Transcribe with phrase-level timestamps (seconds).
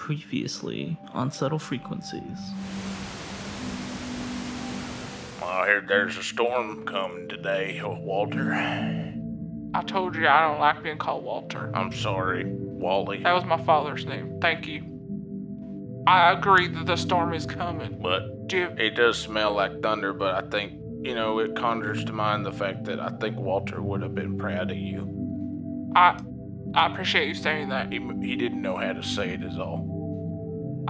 [0.00, 2.38] Previously on Subtle Frequencies.
[5.42, 8.54] I heard there's a storm coming today, oh, Walter.
[9.74, 11.70] I told you I don't like being called Walter.
[11.74, 13.22] I'm sorry, Wally.
[13.22, 14.38] That was my father's name.
[14.40, 14.82] Thank you.
[16.06, 18.00] I agree that the storm is coming.
[18.02, 20.72] But Do you, it does smell like thunder, but I think,
[21.02, 24.38] you know, it conjures to mind the fact that I think Walter would have been
[24.38, 25.92] proud of you.
[25.94, 26.18] I
[26.74, 27.92] I appreciate you saying that.
[27.92, 29.89] He, he didn't know how to say it, is all.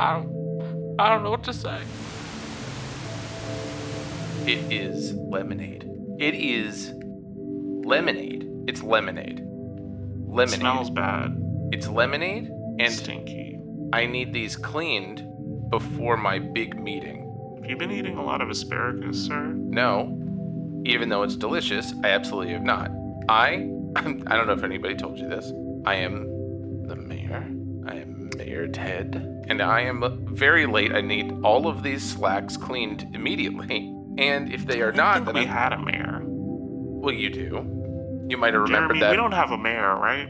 [0.00, 1.78] I don't I don't know what to say.
[4.46, 5.86] It is lemonade.
[6.18, 6.92] It is
[7.84, 8.48] lemonade.
[8.66, 9.42] It's lemonade.
[10.26, 10.58] Lemonade.
[10.58, 11.36] smells bad.
[11.70, 13.58] It's lemonade, and stinky.
[13.92, 15.22] I need these cleaned
[15.68, 17.58] before my big meeting.
[17.60, 19.52] Have you been eating a lot of asparagus, sir?
[19.52, 20.18] No,
[20.86, 22.90] even though it's delicious, I absolutely have not.
[23.28, 25.52] I, I don't know if anybody told you this.
[25.84, 27.46] I am the mayor.
[27.86, 30.92] I am Mayor Ted, and I am very late.
[30.92, 33.94] I need all of these slacks cleaned immediately.
[34.18, 36.20] And if they are not, then we I'm, had a mayor.
[36.24, 38.26] well, you do.
[38.28, 39.10] You might have remembered Jeremy, that.
[39.12, 40.28] we don't have a mayor, right?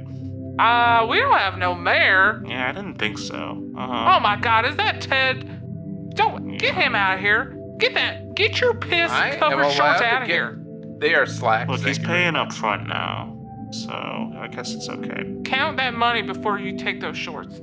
[0.61, 2.45] Uh, we don't have no mayor.
[2.47, 3.67] Yeah, I didn't think so.
[3.77, 4.15] Uh-huh.
[4.17, 6.15] Oh my god, is that Ted?
[6.15, 7.57] Don't get him out of here.
[7.79, 10.63] Get that get your piss I am covered allowed shorts to out of get- here.
[10.99, 11.69] They are slacks.
[11.71, 13.35] Look, he's paying up front now,
[13.73, 15.35] so I guess it's okay.
[15.47, 17.59] Count that money before you take those shorts.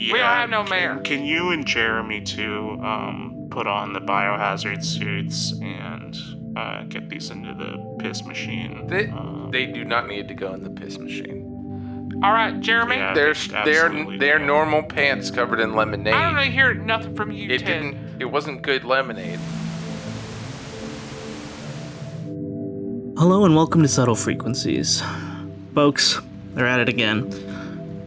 [0.00, 0.96] Yeah, don't have no can, mayor.
[1.02, 6.16] Can you and Jeremy two um, put on the biohazard suits and
[6.56, 8.86] uh, get these into the piss machine?
[8.86, 11.46] They, Uh, they do not need to go in the piss machine.
[12.22, 12.96] All right, Jeremy.
[12.96, 13.14] Yeah.
[13.14, 14.44] They're they they're they're do.
[14.46, 16.12] normal pants covered in lemonade.
[16.14, 17.66] I don't really hear nothing from you, It Ted.
[17.66, 18.20] didn't.
[18.20, 19.38] It wasn't good lemonade.
[23.18, 25.02] Hello and welcome to Subtle Frequencies.
[25.74, 26.20] Folks,
[26.54, 27.30] they're at it again.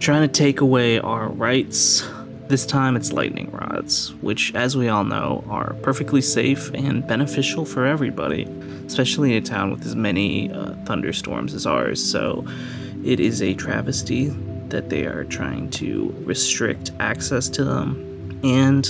[0.03, 2.05] Trying to take away our rights.
[2.49, 7.63] This time it's lightning rods, which, as we all know, are perfectly safe and beneficial
[7.63, 8.43] for everybody,
[8.85, 12.03] especially in a town with as many uh, thunderstorms as ours.
[12.03, 12.45] So
[13.05, 14.27] it is a travesty
[14.67, 18.41] that they are trying to restrict access to them.
[18.43, 18.85] And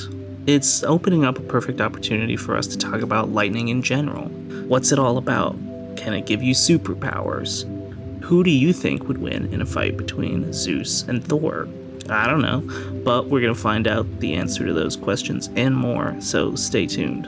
[0.47, 4.29] it's opening up a perfect opportunity for us to talk about lightning in general.
[4.68, 5.56] What's it all about?
[5.96, 7.69] Can it give you superpowers?
[8.23, 11.67] Who do you think would win in a fight between Zeus and Thor?
[12.09, 12.61] I don't know,
[13.03, 16.88] but we're going to find out the answer to those questions and more, so stay
[16.88, 17.25] tuned.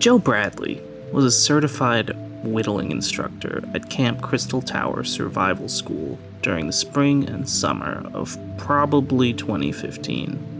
[0.00, 0.82] Joe Bradley
[1.12, 2.10] was a certified
[2.42, 9.32] whittling instructor at Camp Crystal Tower Survival School during the spring and summer of probably
[9.32, 10.51] 2015.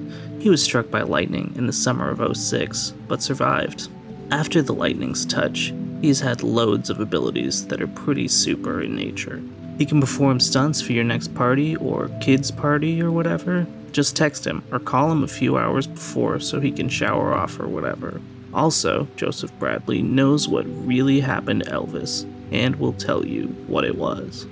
[0.42, 3.88] He was struck by lightning in the summer of 06, but survived.
[4.32, 9.40] After the lightning's touch, he's had loads of abilities that are pretty super in nature.
[9.78, 13.68] He can perform stunts for your next party or kids' party or whatever.
[13.92, 17.60] Just text him or call him a few hours before so he can shower off
[17.60, 18.20] or whatever.
[18.52, 23.96] Also, Joseph Bradley knows what really happened to Elvis and will tell you what it
[23.96, 24.44] was.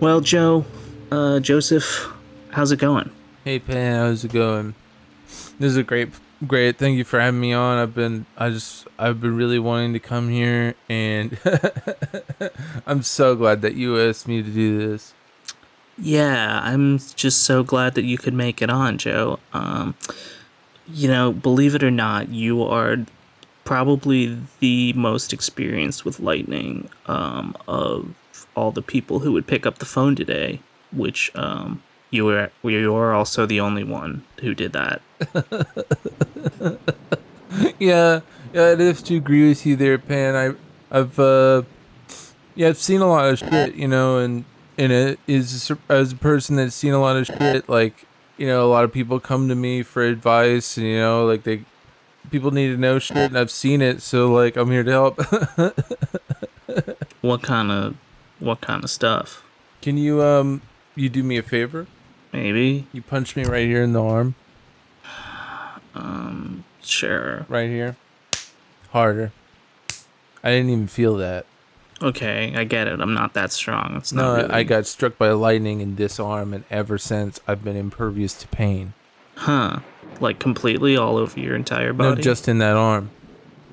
[0.00, 0.64] Well, Joe,
[1.12, 2.10] uh, Joseph,
[2.48, 3.10] how's it going?
[3.44, 4.74] Hey Pan, how's it going?
[5.58, 6.10] This is a great,
[6.46, 6.78] great.
[6.78, 7.78] Thank you for having me on.
[7.78, 11.38] I've been, I just, I've been really wanting to come here, and
[12.86, 15.14] I'm so glad that you asked me to do this.
[15.96, 19.38] Yeah, I'm just so glad that you could make it on, Joe.
[19.52, 19.94] Um,
[20.88, 22.98] you know, believe it or not, you are
[23.64, 28.14] probably the most experienced with lightning um, of
[28.56, 30.60] all the people who would pick up the phone today.
[30.92, 35.02] Which um, you were, you are also the only one who did that.
[37.78, 38.20] yeah,
[38.52, 40.34] yeah, I'd have to agree with you there, Pan.
[40.34, 41.62] I, I've, uh,
[42.54, 44.44] yeah, I've seen a lot of shit, you know, and
[44.76, 48.64] and it is as a person that's seen a lot of shit, like you know,
[48.64, 51.64] a lot of people come to me for advice, and you know, like they,
[52.30, 55.20] people need to know shit, and I've seen it, so like I'm here to help.
[57.20, 57.96] What kind of,
[58.38, 59.42] what kind of stuff?
[59.80, 60.60] Can you um,
[60.94, 61.86] you do me a favor?
[62.34, 62.86] Maybe.
[62.92, 64.34] You punch me right here in the arm,
[65.94, 67.46] Um, sure.
[67.48, 67.96] right here,
[68.90, 69.32] harder.
[70.42, 71.46] I didn't even feel that.
[72.02, 73.00] Okay, I get it.
[73.00, 73.94] I'm not that strong.
[73.96, 74.36] It's No, not.
[74.42, 74.50] Really...
[74.50, 78.48] I got struck by lightning in this arm, and ever since I've been impervious to
[78.48, 78.92] pain.
[79.36, 79.78] Huh?
[80.20, 82.16] Like completely all over your entire body?
[82.16, 83.10] No, just in that arm.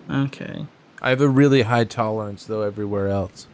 [0.10, 0.66] okay.
[1.02, 3.48] I have a really high tolerance though everywhere else.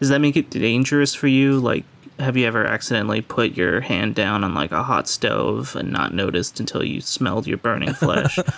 [0.00, 1.58] Does that make it dangerous for you?
[1.58, 1.84] Like,
[2.18, 6.14] have you ever accidentally put your hand down on like a hot stove and not
[6.14, 8.38] noticed until you smelled your burning flesh?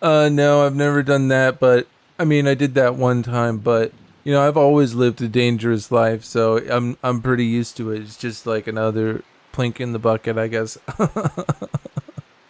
[0.00, 1.88] Uh, no, I've never done that, but
[2.20, 3.92] I mean, I did that one time, but
[4.22, 8.02] you know, I've always lived a dangerous life, so I'm I'm pretty used to it.
[8.02, 10.78] It's just like another plink in the bucket, I guess.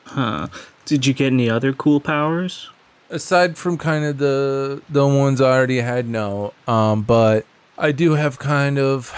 [0.05, 0.49] Huh.
[0.87, 2.71] Did you get any other cool powers?
[3.11, 6.55] Aside from kind of the the ones I already had, no.
[6.67, 7.45] Um, but
[7.77, 9.11] I do have kind of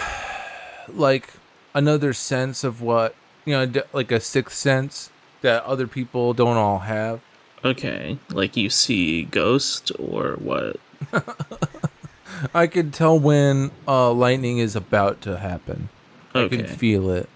[0.95, 1.31] like
[1.75, 3.15] another sense of what
[3.45, 5.11] you know, like a sixth sense
[5.43, 7.21] that other people don't all have.
[7.65, 10.77] Okay, like you see ghost or what?
[12.55, 15.89] I can tell when uh, lightning is about to happen.
[16.35, 17.29] I can feel it.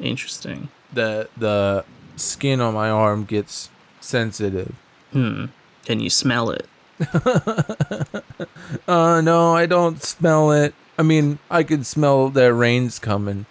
[0.00, 0.68] interesting.
[0.92, 1.84] The the
[2.16, 4.74] skin on my arm gets sensitive.
[5.12, 5.46] Hmm.
[5.84, 6.66] Can you smell it?
[8.88, 10.74] Uh no, I don't smell it.
[10.98, 13.46] I mean, I could smell that rain's coming.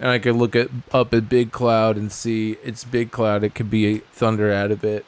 [0.00, 3.42] And I could look at up at Big Cloud and see it's Big Cloud.
[3.42, 5.04] It could be thunder out of it.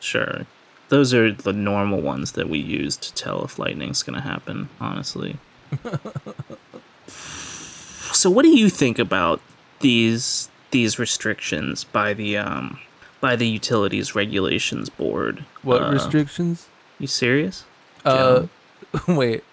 [0.00, 0.46] Sure.
[0.88, 5.36] Those are the normal ones that we use to tell if lightning's gonna happen, honestly.
[7.08, 9.40] so what do you think about
[9.80, 12.78] these these restrictions by the um
[13.20, 15.44] by the utilities regulations board?
[15.62, 16.68] What Uh, restrictions?
[16.98, 17.64] You serious?
[18.04, 18.46] Uh
[19.08, 19.44] wait.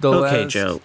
[0.00, 0.80] The okay, last- Joe.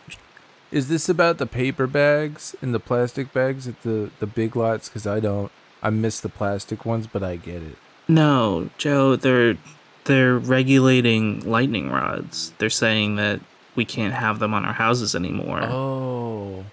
[0.72, 4.90] Is this about the paper bags and the plastic bags at the the big lots
[4.90, 5.52] cuz I don't
[5.84, 7.78] I miss the plastic ones, but I get it.
[8.08, 9.58] No, Joe, they're
[10.06, 12.54] they're regulating lightning rods.
[12.58, 13.40] They're saying that
[13.76, 15.62] we can't have them on our houses anymore.
[15.64, 16.66] Oh.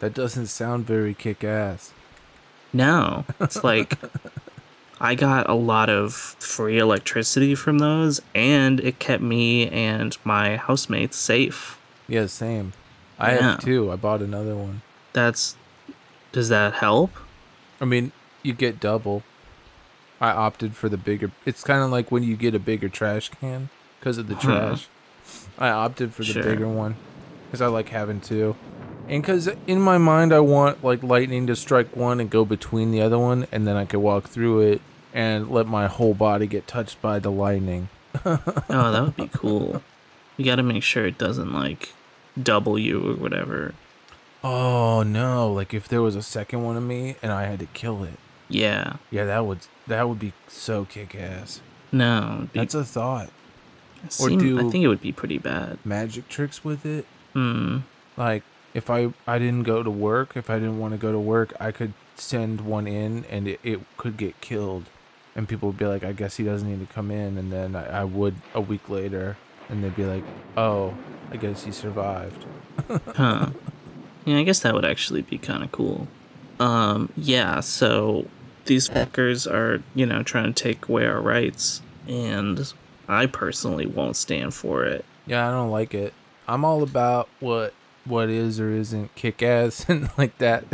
[0.00, 1.92] That doesn't sound very kick-ass.
[2.72, 3.98] No, it's like
[5.00, 10.56] I got a lot of free electricity from those, and it kept me and my
[10.56, 11.78] housemates safe.
[12.10, 12.72] Yeah, same.
[13.18, 13.52] I Yeah.
[13.52, 13.90] have two.
[13.92, 14.82] I bought another one.
[15.12, 15.56] That's
[16.32, 17.10] does that help?
[17.80, 18.12] I mean,
[18.42, 19.22] you get double.
[20.20, 21.30] I opted for the bigger.
[21.46, 24.40] It's kind of like when you get a bigger trash can because of the Huh.
[24.42, 24.88] trash.
[25.58, 26.42] I opted for the Sure.
[26.42, 26.96] bigger one
[27.46, 28.54] because I like having two.
[29.08, 32.90] And because in my mind, I want like lightning to strike one and go between
[32.92, 34.80] the other one, and then I could walk through it
[35.12, 37.88] and let my whole body get touched by the lightning.
[38.24, 39.82] Oh, that would be cool.
[40.36, 41.90] You got to make sure it doesn't like
[42.42, 43.74] double you or whatever.
[44.42, 45.52] Oh no!
[45.52, 48.14] Like if there was a second one of me and I had to kill it.
[48.48, 48.94] Yeah.
[49.10, 51.60] Yeah, that would that would be so kick ass.
[51.92, 52.48] No.
[52.52, 53.30] be- That's a thought.
[54.04, 55.78] it or seem- I think it would be pretty bad.
[55.84, 57.06] Magic tricks with it.
[57.32, 57.78] Hmm.
[58.16, 58.42] like
[58.74, 61.52] if I I didn't go to work, if I didn't want to go to work,
[61.60, 64.84] I could send one in and it, it could get killed,
[65.36, 67.74] and people would be like, I guess he doesn't need to come in, and then
[67.76, 69.36] I, I would a week later,
[69.70, 70.24] and they'd be like,
[70.56, 70.94] Oh,
[71.30, 72.44] I guess he survived.
[73.14, 73.50] Huh.
[74.24, 76.08] Yeah, I guess that would actually be kind of cool.
[76.58, 78.26] Um, yeah, so
[78.66, 82.72] these fuckers are, you know, trying to take away our rights, and
[83.08, 85.04] I personally won't stand for it.
[85.26, 86.12] Yeah, I don't like it.
[86.46, 87.72] I'm all about what
[88.04, 90.64] what is or isn't kick ass and like that.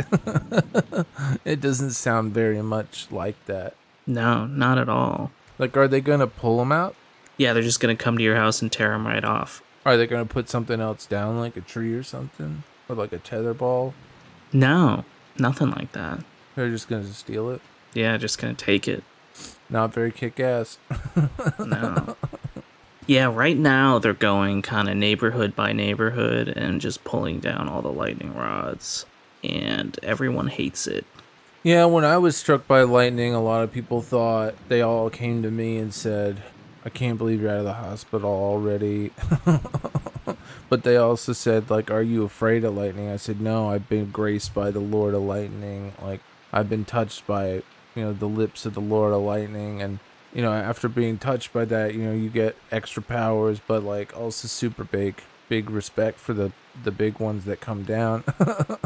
[1.45, 3.75] it doesn't sound very much like that.
[4.05, 5.31] No, not at all.
[5.57, 6.95] Like, are they gonna pull them out?
[7.37, 9.61] Yeah, they're just gonna come to your house and tear them right off.
[9.85, 13.19] Are they gonna put something else down, like a tree or something, or like a
[13.19, 13.93] tether ball?
[14.51, 15.05] No,
[15.37, 16.23] nothing like that.
[16.55, 17.61] They're just gonna steal it.
[17.93, 19.03] Yeah, just gonna take it.
[19.69, 20.77] Not very kick ass.
[21.59, 22.15] No.
[23.07, 27.81] yeah, right now they're going kind of neighborhood by neighborhood and just pulling down all
[27.81, 29.05] the lightning rods,
[29.43, 31.05] and everyone hates it.
[31.63, 35.43] Yeah, when I was struck by lightning, a lot of people thought they all came
[35.43, 36.41] to me and said,
[36.87, 39.11] I can't believe you're out of the hospital already.
[40.69, 43.09] but they also said, like, are you afraid of lightning?
[43.09, 45.91] I said, no, I've been graced by the Lord of Lightning.
[46.01, 46.21] Like,
[46.53, 47.55] I've been touched by,
[47.93, 49.81] you know, the lips of the Lord of Lightning.
[49.81, 49.99] And,
[50.33, 54.15] you know, after being touched by that, you know, you get extra powers, but, like,
[54.15, 55.15] also super big,
[55.49, 56.53] big respect for the,
[56.85, 58.23] the big ones that come down.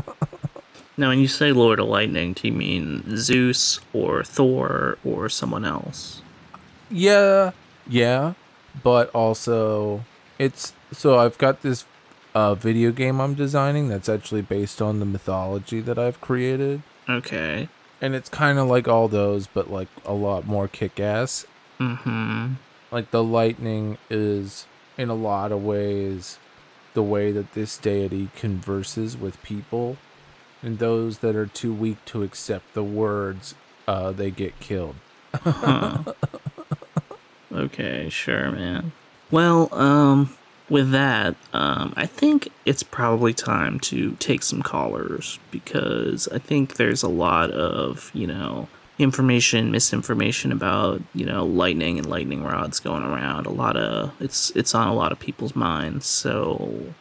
[0.98, 5.66] Now, when you say Lord of Lightning, do you mean Zeus or Thor or someone
[5.66, 6.22] else?
[6.92, 7.52] Yeah,
[7.92, 8.34] yeah,
[8.84, 10.06] but also
[10.40, 11.86] it's so I've got this
[12.34, 16.82] uh video game I'm designing that's actually based on the mythology that I've created.
[17.10, 17.68] Okay.
[18.00, 21.46] And it's kind of like all those but like a lot more kick-ass.
[21.80, 22.54] Mm-hmm.
[22.92, 24.66] Like the lightning is
[24.98, 26.40] in a lot of ways
[26.94, 29.98] the way that this deity converses with people.
[30.64, 33.54] And those that are too weak to accept the words,
[33.86, 34.96] uh they get killed.
[35.34, 36.04] Huh.
[37.54, 38.92] okay, sure, man.
[39.30, 40.36] Well, um,
[40.70, 46.76] with that, um, I think it's probably time to take some callers because I think
[46.76, 48.68] there's a lot of, you know,
[49.02, 53.46] information, misinformation about you know lightning and lightning rods going around.
[53.48, 56.06] A lot of it's it's on a lot of people's minds.
[56.06, 56.94] So,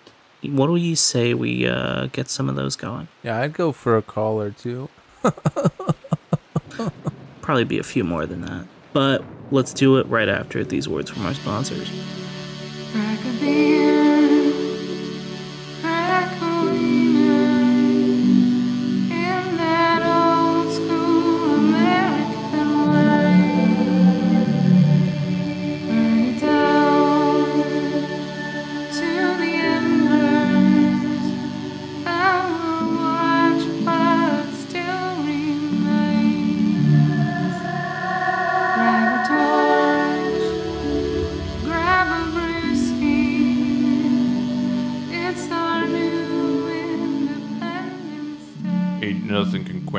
[0.42, 3.08] what do you say we uh, get some of those going?
[3.22, 4.88] Yeah, I'd go for a call or two.
[7.42, 11.10] Probably be a few more than that, but let's do it right after these words
[11.10, 11.90] from our sponsors.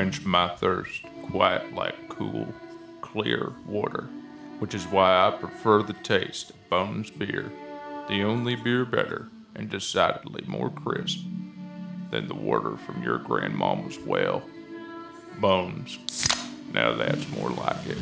[0.01, 2.51] Quench my thirst quite like cool,
[3.01, 4.10] clear water,
[4.58, 7.51] which is why I prefer the taste of Bones beer,
[8.08, 11.20] the only beer better and decidedly more crisp
[12.10, 14.41] than the water from your grandmama's well.
[15.39, 16.00] Bones.
[16.74, 18.00] Now that's more like it.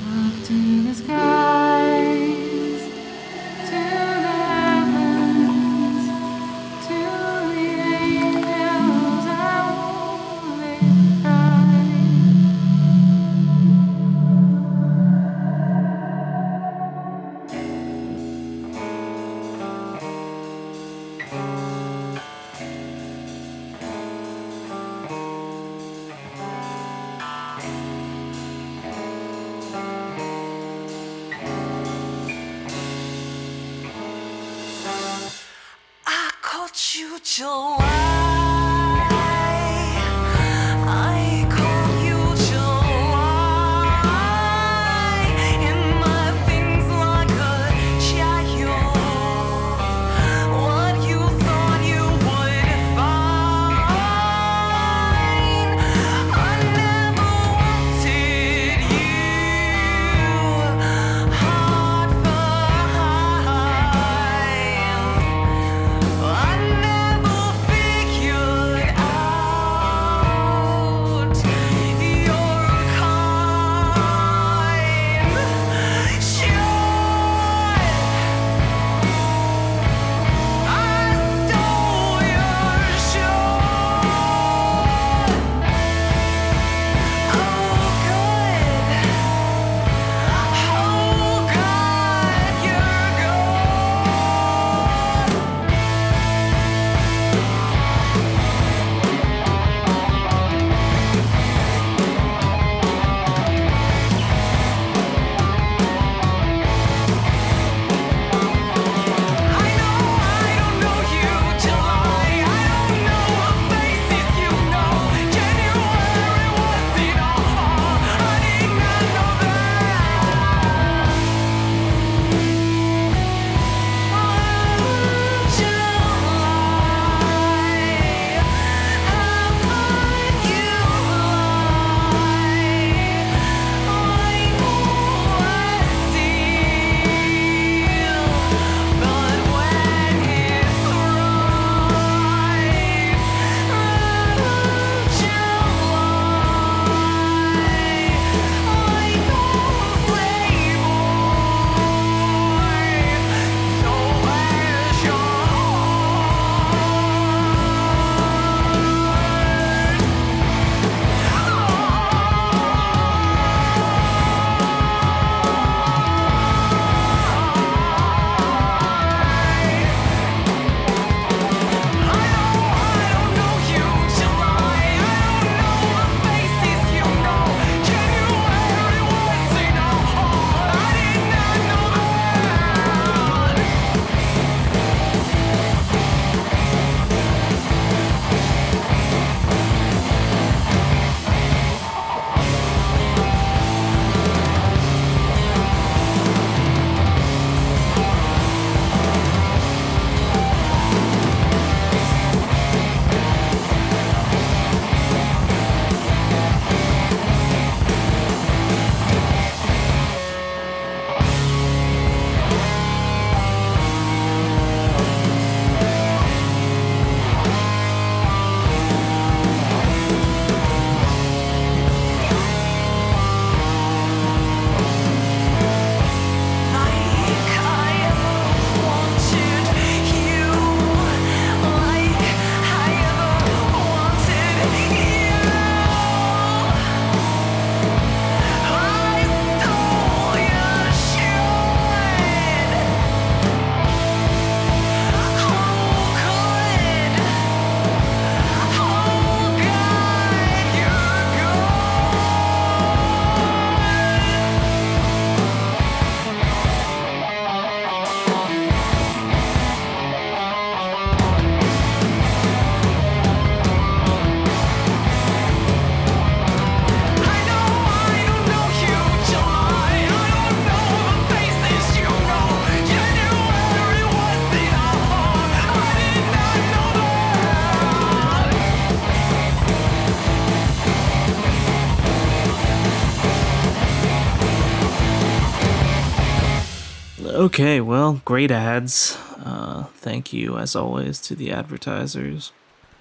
[287.59, 289.17] Okay, well, great ads.
[289.43, 292.53] Uh, thank you, as always, to the advertisers.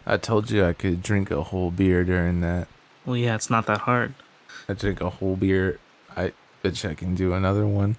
[0.04, 2.66] I told you I could drink a whole beer during that.
[3.06, 4.14] Well, yeah, it's not that hard.
[4.68, 5.78] I drink a whole beer.
[6.16, 7.98] I bet you I can do another one.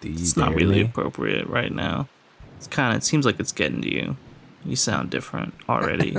[0.00, 0.80] Do It's not really me?
[0.86, 2.08] appropriate right now.
[2.56, 3.02] It's kind of.
[3.02, 4.16] It seems like it's getting to you.
[4.64, 6.16] You sound different already.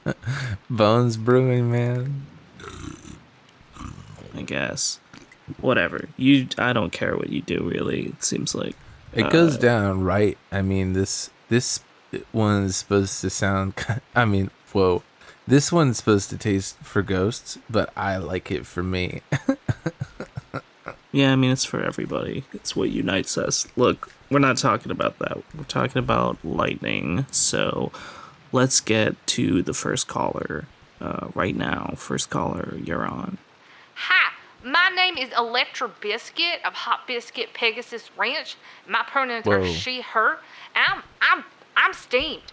[0.70, 2.24] Bones brewing, man.
[4.34, 4.98] I guess.
[5.60, 6.08] Whatever.
[6.16, 6.48] You.
[6.56, 7.68] I don't care what you do.
[7.68, 8.06] Really.
[8.06, 8.74] It seems like.
[9.14, 10.36] It goes Uh, down right.
[10.52, 11.80] I mean, this this
[12.32, 13.74] one's supposed to sound.
[14.14, 15.02] I mean, whoa,
[15.46, 19.22] this one's supposed to taste for ghosts, but I like it for me.
[21.12, 22.44] Yeah, I mean it's for everybody.
[22.52, 23.68] It's what unites us.
[23.76, 25.36] Look, we're not talking about that.
[25.56, 27.24] We're talking about lightning.
[27.30, 27.92] So,
[28.50, 30.64] let's get to the first caller
[31.00, 31.94] uh, right now.
[31.96, 33.38] First caller, you're on.
[33.94, 34.32] Hi,
[34.64, 38.56] my name is Electra Biscuit of Hot Biscuit Pegasus Ranch.
[38.88, 40.38] My pronouns are she, her.
[40.74, 41.44] And I'm I'm
[41.76, 42.52] I'm steamed.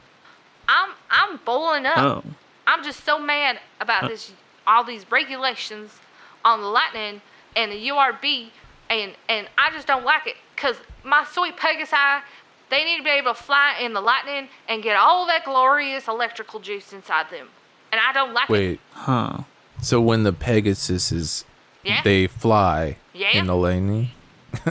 [0.67, 1.97] I'm I'm boiling up.
[1.97, 2.23] Oh,
[2.67, 4.07] I'm just so mad about uh.
[4.09, 4.33] this
[4.67, 5.99] all these regulations
[6.43, 7.21] on the lightning
[7.55, 8.49] and the URB
[8.89, 12.21] and and I just don't like it cuz my sweet Pegasi
[12.69, 16.07] they need to be able to fly in the lightning and get all that glorious
[16.07, 17.49] electrical juice inside them.
[17.91, 18.53] And I don't like it.
[18.53, 19.39] Wait, huh.
[19.81, 21.43] so when the Pegasus is,
[21.83, 22.01] Yeah?
[22.03, 23.29] they fly Yeah.
[23.37, 24.09] in the lightning.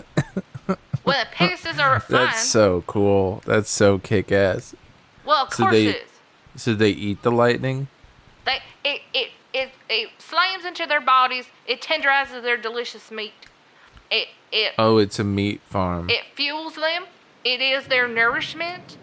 [1.04, 2.26] well, the Pegasus are flying.
[2.26, 3.42] That's so cool.
[3.46, 4.74] That's so kick ass.
[5.24, 6.02] well, of so course they- it is.
[6.62, 7.86] So they eat the lightning.
[8.44, 11.46] They it, it it it slams into their bodies.
[11.66, 13.32] It tenderizes their delicious meat.
[14.10, 16.10] It it Oh, it's a meat farm.
[16.10, 17.04] it fuels them.
[17.44, 18.96] It is their nourishment,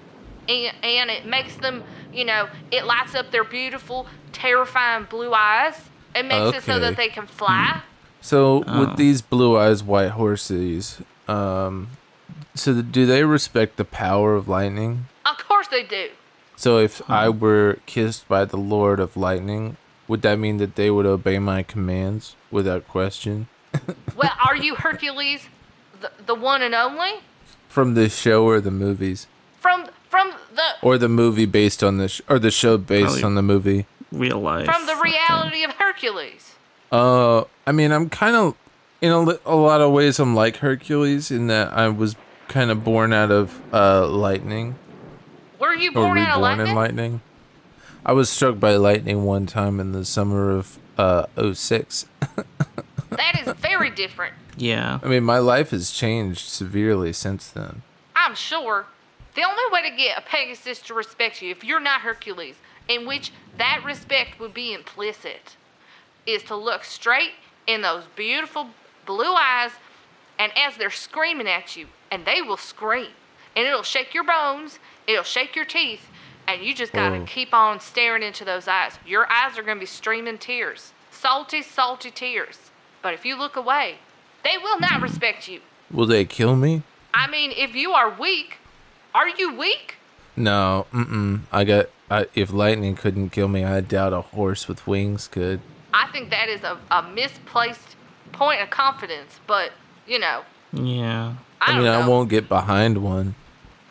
[0.50, 1.84] and and it makes them.
[2.13, 5.89] You know, it lights up their beautiful, terrifying blue eyes.
[6.13, 7.76] It makes it so that they can fly.
[7.78, 7.82] Mm.
[8.28, 8.80] So Oh.
[8.82, 11.88] with these blue eyes white horses, um,
[12.56, 15.06] so do they respect the power of lightning?
[15.26, 16.10] Of course they do.
[16.58, 19.78] So if I were kissed by the Lord of Lightning,
[20.10, 23.48] would that mean that they would obey my commands without question?
[24.18, 25.48] Well, are you Hercules,
[26.02, 27.22] the, the one and only?
[27.70, 29.28] From the show or the movies,
[29.62, 33.24] From from the or the movie based on the sh- or the show based Probably-
[33.24, 33.86] on the movie?
[34.12, 34.66] Real life.
[34.66, 35.12] from the okay.
[35.12, 36.56] reality of Hercules.
[36.91, 38.56] Uh, I mean, I'm kind of
[39.02, 42.15] in a, li- a lot of ways I'm like Hercules in that I was
[42.47, 44.76] kind of born out of uh lightning.
[45.60, 46.67] Were you or born out of lightning?
[46.67, 47.21] in lightning.
[48.06, 52.06] I was struck by lightning one time in the summer of uh 06.
[53.10, 54.34] That is very different.
[54.58, 55.00] Yeah.
[55.02, 57.82] I mean, my life has changed severely since then.
[58.15, 58.86] I'm sure.
[59.36, 62.56] The only way to get a Pegasus to respect you, if you're not Hercules,
[62.88, 65.56] in which that respect would be implicit,
[66.28, 67.32] is to look straight
[67.66, 68.68] in those beautiful
[69.06, 69.72] blue eyes,
[70.38, 73.08] and as they're screaming at you, and they will scream,
[73.56, 76.10] and it'll shake your bones, it'll shake your teeth,
[76.48, 77.26] and you just gotta Whoa.
[77.26, 79.00] keep on staring into those eyes.
[79.06, 82.72] Your eyes are gonna be streaming tears, salty, salty tears.
[83.02, 83.96] But if you look away,
[84.44, 85.62] they will not respect you.
[85.90, 86.84] Will they kill me?
[87.13, 88.58] I mean, if you are weak,
[89.16, 89.96] are you weak?
[90.36, 91.42] No, mm-mm.
[91.52, 91.88] I got.
[92.10, 95.60] I, if lightning couldn't kill me, I doubt a horse with wings could.
[95.93, 97.95] I think that is a, a misplaced
[98.34, 99.71] point of confidence, but,
[100.08, 101.36] you know, Yeah.
[101.62, 103.36] I, I, mean, don't I won't get behind one.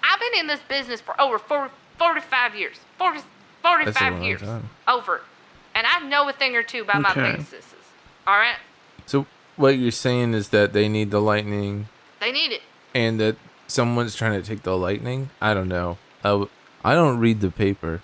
[0.02, 2.76] I've been in this business for over 40, 45 years.
[2.98, 3.20] 40,
[3.62, 4.40] 45 That's a long years.
[4.42, 4.68] time.
[4.86, 5.22] Over.
[5.74, 7.42] And I know a thing or two about my Okay.
[8.26, 8.56] All right?
[9.06, 11.88] So what you're saying is that they need the lightning,
[12.20, 12.62] They need it.
[12.94, 15.30] and that someone's trying to take the lightning.
[15.40, 15.98] I don't know.
[16.22, 16.48] I, w-
[16.84, 18.00] I don't read the paper.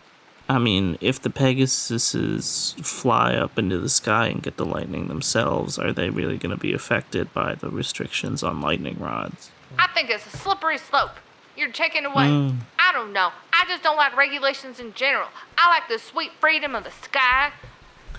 [0.52, 5.78] I mean, if the Pegasuses fly up into the sky and get the lightning themselves,
[5.78, 9.50] are they really going to be affected by the restrictions on lightning rods?
[9.78, 11.12] I think it's a slippery slope.
[11.56, 12.24] You're taking away.
[12.24, 12.58] Mm.
[12.78, 13.30] I don't know.
[13.52, 15.28] I just don't like regulations in general.
[15.56, 17.50] I like the sweet freedom of the sky.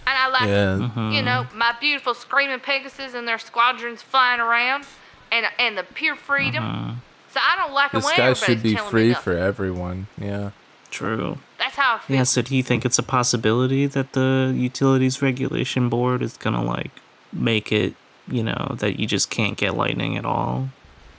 [0.06, 1.12] And I like, Yeah.
[1.12, 4.86] you know, my beautiful screaming Pegasus and their squadrons flying around
[5.32, 7.02] and and the pure freedom.
[7.32, 10.08] So I don't like The it when sky should be free for everyone.
[10.18, 10.52] Yeah.
[10.94, 11.40] True.
[11.58, 12.18] That's how I feel.
[12.18, 16.56] Yeah, so do you think it's a possibility that the Utilities Regulation Board is going
[16.56, 16.92] to, like,
[17.32, 17.96] make it,
[18.28, 20.70] you know, that you just can't get lightning at all?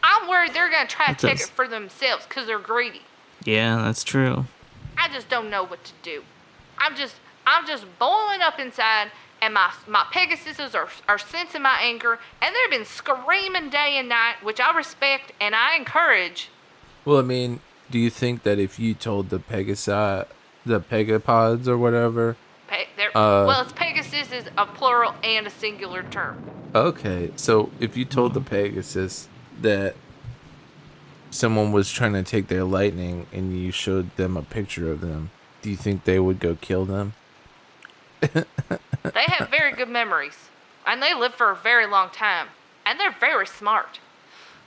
[0.05, 3.03] I'm worried they're going to try to It take it for themselves because they're greedy.
[3.43, 4.45] Yeah, that's true.
[4.97, 6.23] I just don't know what to do.
[6.79, 9.11] I'm just I'm just boiling up inside
[9.43, 14.09] and my my Pegasuses are are sensing my anger and they've been screaming day and
[14.09, 16.49] night, which I respect and I encourage.
[17.05, 20.27] Well, I mean, do you think that if you told the Pegasi,
[20.67, 22.37] the Pegapods or whatever,
[22.69, 26.37] Pe- Uh, well, it's Pegasus is a plural and a singular term.
[26.75, 29.29] okay, so if you told the Pegasus
[29.61, 29.95] that
[31.31, 35.31] someone was trying to take their lightning and you showed them a picture of them,
[35.63, 37.13] do you think they would go kill them?
[38.21, 40.49] They have very good memories,
[40.87, 42.49] and they live for a very long time,
[42.87, 44.01] and they're very smart,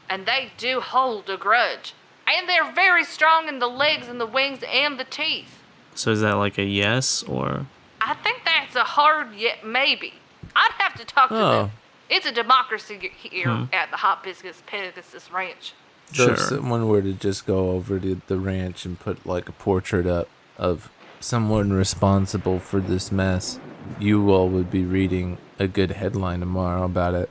[0.09, 1.93] and they do hold a grudge,
[2.27, 5.59] and they're very strong in the legs and the wings and the teeth.
[5.95, 7.65] So is that like a yes or
[8.01, 10.13] I think that's a hard yet maybe.
[10.55, 11.49] I'd have to talk to Oh.
[11.63, 11.71] them.
[12.09, 13.63] It's a democracy here Hmm.
[13.73, 15.73] at the Hot Biscuits Pegasus Ranch.
[16.13, 16.47] So if Sure.
[16.47, 20.29] someone were to just go over to the ranch and put like a portrait up
[20.57, 23.59] of someone responsible for this mess,
[23.99, 27.29] you all would be reading a good headline tomorrow about it.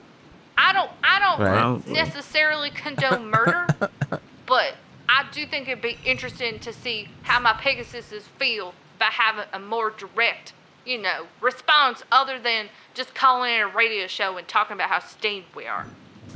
[0.58, 1.86] I don't I don't Right.
[1.86, 3.66] Necessarily condone murder,
[4.46, 4.74] but
[5.18, 9.58] I do think it'd be interesting to see how my Pegasuses feel by having a
[9.58, 10.52] more direct,
[10.84, 14.98] you know, response other than just calling in a radio show and talking about how
[15.00, 15.86] steamed we are.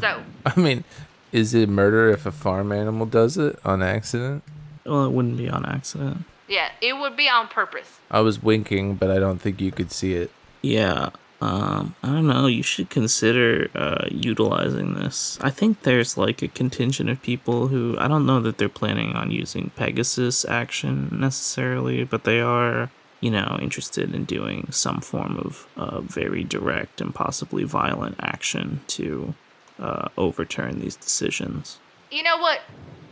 [0.01, 0.85] So I mean,
[1.31, 4.43] is it murder if a farm animal does it on accident?
[4.87, 6.25] well it wouldn't be on accident.
[6.49, 7.99] yeah, it would be on purpose.
[8.11, 10.31] I was winking, but I don't think you could see it.
[10.63, 11.11] Yeah.
[11.41, 12.47] Um, I don't know.
[12.47, 15.39] You should consider uh, utilizing this.
[15.41, 19.15] I think there's like a contingent of people who I don't know that they're planning
[19.15, 25.39] on using Pegasus action necessarily, but they are, you know, interested in doing some form
[25.39, 29.35] of uh, very direct and possibly violent action to
[29.79, 31.79] uh, overturn these decisions.
[32.11, 32.61] You know what?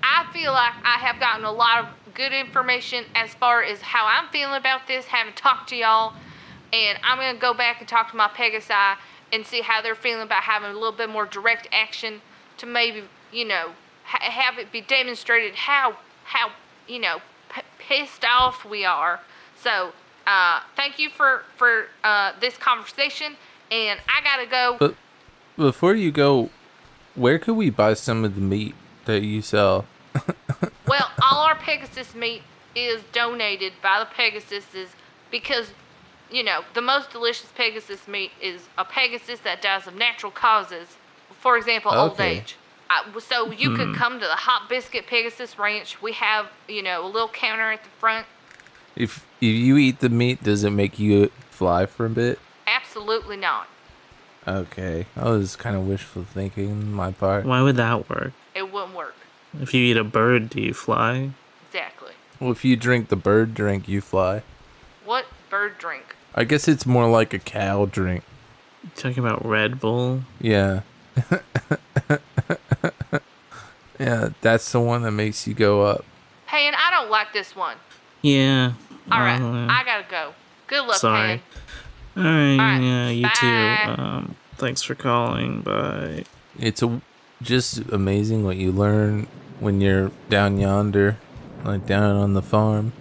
[0.03, 4.07] I feel like I have gotten a lot of good information as far as how
[4.07, 6.15] I'm feeling about this, having talked to y'all.
[6.73, 8.97] And I'm going to go back and talk to my Pegasi
[9.33, 12.21] and see how they're feeling about having a little bit more direct action
[12.59, 13.71] to maybe, you know,
[14.05, 16.51] ha- have it be demonstrated how, how
[16.87, 17.19] you know,
[17.51, 19.21] p- pissed off we are.
[19.63, 19.93] So,
[20.27, 23.37] uh, thank you for, for uh, this conversation.
[23.71, 24.77] And I got to go.
[24.79, 24.95] But
[25.57, 26.51] before you go,
[27.15, 29.87] where could we buy some of the meat that you sell?
[30.89, 32.43] Well, all our Pegasus meat
[32.75, 34.89] is donated by the Pegasuses
[35.31, 35.73] because,
[36.31, 40.97] you know, the most delicious Pegasus meat is a Pegasus that dies of natural causes.
[41.41, 42.57] For example, old age.
[42.91, 46.01] Uh, so you could come to the Hot Biscuit Pegasus Ranch.
[46.01, 48.27] We have, you know, a little counter at the front.
[48.97, 52.39] If if you eat the meat, does it make you fly for a bit?
[52.67, 53.69] Absolutely not.
[54.47, 57.45] Okay, I was kind of wishful thinking my part.
[57.45, 58.33] Why would that work?
[58.55, 59.15] It wouldn't work.
[59.61, 61.31] If you eat a bird, do you fly?
[61.69, 62.13] Exactly.
[62.41, 64.43] Well, if you drink the bird drink, you fly.
[65.05, 66.17] What bird drink?
[66.39, 68.23] I guess it's more like a cow drink.
[68.85, 70.21] You talking about Red Bull?
[70.41, 70.83] Yeah.
[73.99, 76.05] yeah, that's the one that makes you go up.
[76.47, 77.77] Hey, and I don't like this one.
[78.23, 78.75] Yeah.
[79.11, 80.33] All right, uh, I gotta go.
[80.69, 81.43] Good luck, Sorry.
[82.15, 82.17] Pan.
[82.17, 83.31] All right, Alright, yeah, you bye.
[83.35, 84.01] too.
[84.01, 85.63] Um, thanks for calling.
[85.63, 86.23] Bye.
[86.57, 87.01] It's a,
[87.43, 89.27] just amazing what you learn
[89.59, 91.19] when you're down yonder,
[91.65, 92.93] like down on the farm.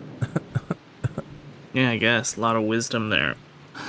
[1.77, 3.35] Yeah, I guess a lot of wisdom there.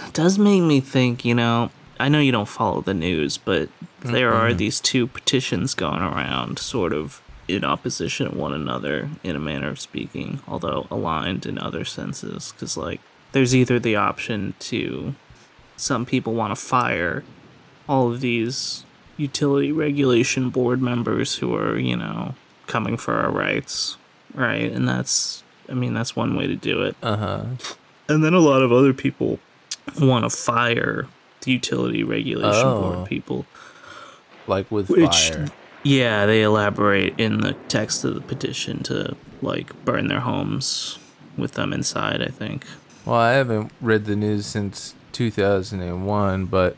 [0.06, 1.70] It does make me think, you know.
[1.98, 3.70] I know you don't follow the news, but
[4.00, 9.36] there are these two petitions going around, sort of in opposition of one another, in
[9.36, 12.52] a manner of speaking, although aligned in other senses.
[12.52, 13.00] Because, like,
[13.32, 15.14] there's either the option to
[15.78, 17.24] some people want to fire
[17.88, 18.84] all of these
[19.16, 22.34] utility regulation board members who are, you know,
[22.66, 23.96] coming for our rights,
[24.34, 24.70] right?
[24.70, 26.96] And that's, I mean, that's one way to do it.
[27.02, 27.44] Uh huh.
[28.08, 29.38] And then a lot of other people
[30.00, 31.06] want to fire
[31.42, 32.80] the utility regulation Oh.
[32.80, 33.46] board people.
[34.46, 35.48] Like with Which- fire.
[35.84, 40.98] Yeah, they elaborate in the text of the petition to like burn their homes
[41.36, 42.66] with them inside, I think.
[43.04, 46.76] Well, I haven't read the news since 2001, but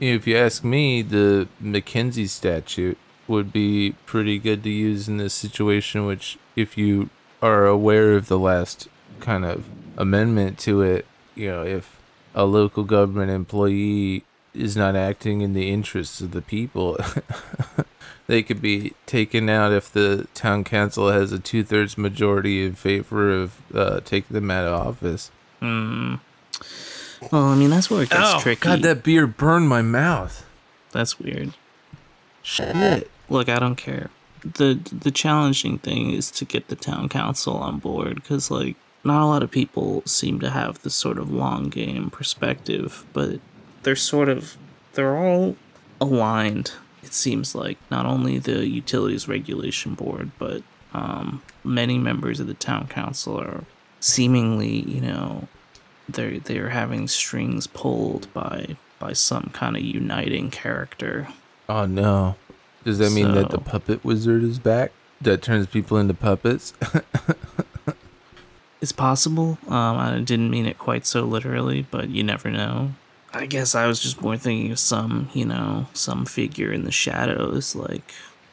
[0.00, 2.96] if you ask me, the Mackenzie statute
[3.26, 7.10] would be pretty good to use in this situation, which, if you
[7.42, 8.88] are aware of the last
[9.20, 9.64] kind of
[9.96, 12.00] amendment to it, you know, if
[12.34, 14.24] a local government employee
[14.54, 16.98] is not acting in the interests of the people,
[18.26, 22.74] they could be taken out if the town council has a two thirds majority in
[22.74, 25.30] favor of uh, taking them out of office.
[25.60, 26.16] Hmm.
[27.32, 28.60] Well, I mean that's where it gets tricky.
[28.60, 30.46] God, that beer burned my mouth.
[30.92, 31.54] That's weird.
[32.42, 33.10] Shit.
[33.28, 34.10] Look, I don't care.
[34.42, 39.22] The The challenging thing is to get the town council on board because, like, not
[39.22, 43.40] a lot of people seem to have this sort of long game perspective, but
[43.82, 44.56] they're sort of
[44.94, 45.56] they're all
[46.00, 46.72] aligned.
[47.02, 52.54] It seems like not only the utilities regulation board, but um, many members of the
[52.54, 53.64] town council are
[54.00, 55.48] seemingly, you know,
[56.08, 61.28] they're they're having strings pulled by by some kind of uniting character.
[61.68, 62.36] Oh no.
[62.88, 64.92] Does that mean that the puppet wizard is back?
[65.20, 66.72] that turns people into puppets.
[68.80, 69.58] It's possible.
[69.66, 72.92] Um, I didn't mean it quite so literally, but you never know.
[73.34, 76.92] I guess I was just more thinking of some, you know, some figure in the
[76.92, 78.12] shadows, like,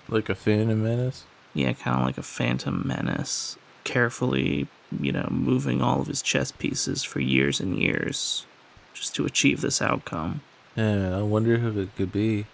[0.09, 1.25] like a Phantom Menace.
[1.53, 4.67] yeah, kind of like a phantom menace, carefully,
[4.99, 8.47] you know, moving all of his chess pieces for years and years
[8.95, 10.41] just to achieve this outcome.
[10.75, 12.47] Yeah, I wonder who it could be.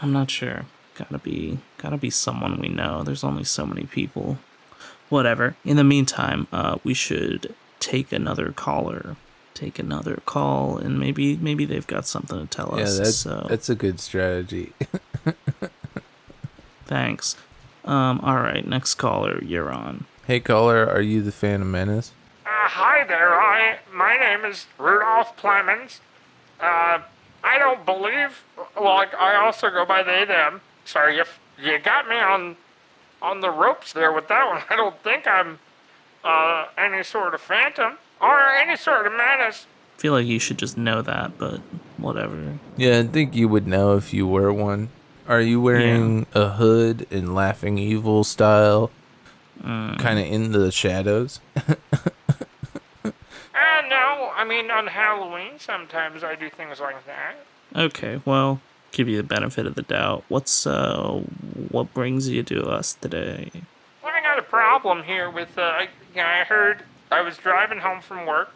[0.00, 0.64] I'm not sure.
[1.00, 3.02] Gotta be, gotta be someone we know.
[3.02, 4.36] There's only so many people.
[5.08, 5.56] Whatever.
[5.64, 9.16] In the meantime, uh, we should take another caller.
[9.54, 12.98] Take another call, and maybe, maybe they've got something to tell Yeah, us.
[12.98, 14.72] that's so that's a good strategy.
[16.86, 17.36] thanks.
[17.84, 20.04] Um, all right, next caller, you're on.
[20.26, 22.12] hey, caller, are you the Phantom Menace?
[22.44, 23.34] Uh, hi there.
[23.40, 26.00] I my name is Rudolph Clemens.
[26.60, 27.00] Uh,
[27.42, 28.42] I don't believe.
[28.76, 30.60] Well, I, I also go by they them.
[30.84, 31.24] Sorry, you
[31.62, 32.56] you got me on
[33.22, 34.62] on the ropes there with that one.
[34.70, 35.58] I don't think I'm
[36.24, 39.66] uh, any sort of phantom or any sort of menace.
[39.98, 41.60] I feel like you should just know that, but
[41.98, 42.58] whatever.
[42.76, 44.88] Yeah, I think you would know if you were one.
[45.28, 48.90] Are you wearing a hood and laughing evil style?
[49.62, 51.40] Kind of in the shadows.
[53.52, 57.34] Uh, no, I mean on Halloween sometimes I do things like that.
[57.76, 58.60] Okay, well,
[58.92, 60.24] give you the benefit of the doubt.
[60.28, 61.22] What's uh,
[61.70, 63.50] what brings you to us today?
[64.02, 67.36] Well, I got a problem here with, uh, I- you know, I heard, I was
[67.36, 68.52] driving home from work,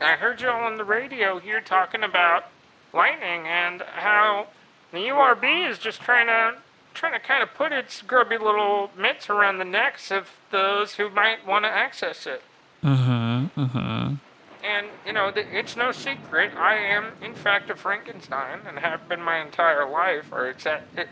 [0.00, 2.46] I heard you all on the radio here talking about
[2.92, 4.48] lightning and how
[4.92, 6.58] the URB is just trying to,
[6.94, 11.08] trying to kind of put its grubby little mitts around the necks of those who
[11.10, 12.42] might want to access it.
[12.82, 13.60] Mm-hmm.
[13.60, 14.14] Mm-hmm.
[14.62, 16.52] And, you know, th- it's no secret.
[16.56, 21.08] I am, in fact, a Frankenstein and have been my entire life, or exact, it,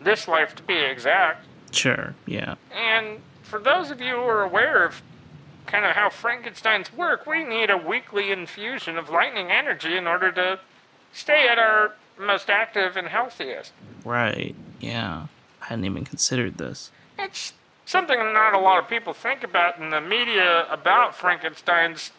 [0.00, 1.46] this life to be exact.
[1.72, 2.14] Sure.
[2.26, 2.56] Yeah.
[2.72, 5.02] And for those of you who are aware of
[5.66, 10.32] kind of how Frankensteins work, we need a weekly infusion of lightning energy in order
[10.32, 10.60] to
[11.12, 13.72] stay at our most active and healthiest.
[14.04, 14.54] Right.
[14.80, 15.26] Yeah.
[15.62, 16.90] I hadn't even considered this.
[17.18, 17.52] It's
[17.84, 22.12] something not a lot of people think about in the media about Frankenstein's,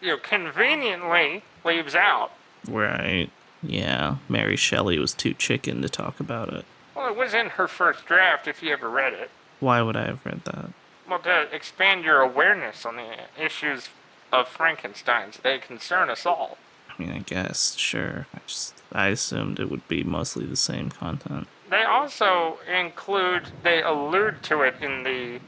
[0.00, 2.32] you know, conveniently leaves out.
[2.68, 3.30] Right.
[3.62, 4.16] Yeah.
[4.28, 6.64] Mary Shelley was too chicken to talk about it.
[6.94, 9.30] Well, it was in her first draft if you ever read it.
[9.60, 10.70] Why would I have read that?
[11.08, 13.88] Well, to expand your awareness on the issues
[14.32, 16.58] of Frankensteins, they concern us all.
[16.88, 17.76] I mean, I guess.
[17.76, 18.26] Sure.
[18.34, 21.46] I just I assumed it would be mostly the same content.
[21.68, 25.40] They also include, they allude to it in the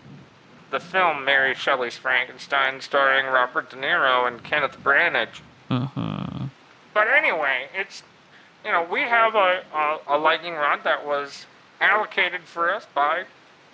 [0.71, 5.41] the film Mary Shelley's Frankenstein, starring Robert De Niro and Kenneth Branagh.
[5.71, 6.47] Mm-hmm.
[6.95, 8.03] But anyway, it's
[8.65, 11.47] you know we have a, a, a lightning rod that was
[11.81, 13.25] allocated for us by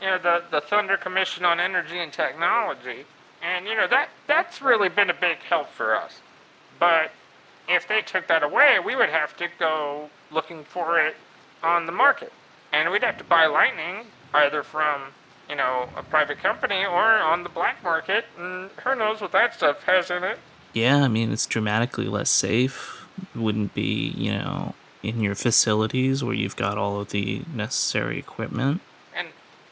[0.01, 3.07] you know the the Thunder Commission on Energy and Technology,
[3.43, 6.21] and you know that that's really been a big help for us.
[6.79, 7.13] But
[7.69, 11.17] if they took that away, we would have to go looking for it
[11.63, 12.33] on the market,
[12.73, 15.03] and we'd have to buy lightning either from
[15.49, 19.55] you know a private company or on the black market, and who knows what that
[19.55, 20.39] stuff has in it.
[20.73, 23.07] Yeah, I mean, it's dramatically less safe.
[23.35, 28.19] It wouldn't be, you know, in your facilities where you've got all of the necessary
[28.19, 28.81] equipment.
[29.17, 29.29] And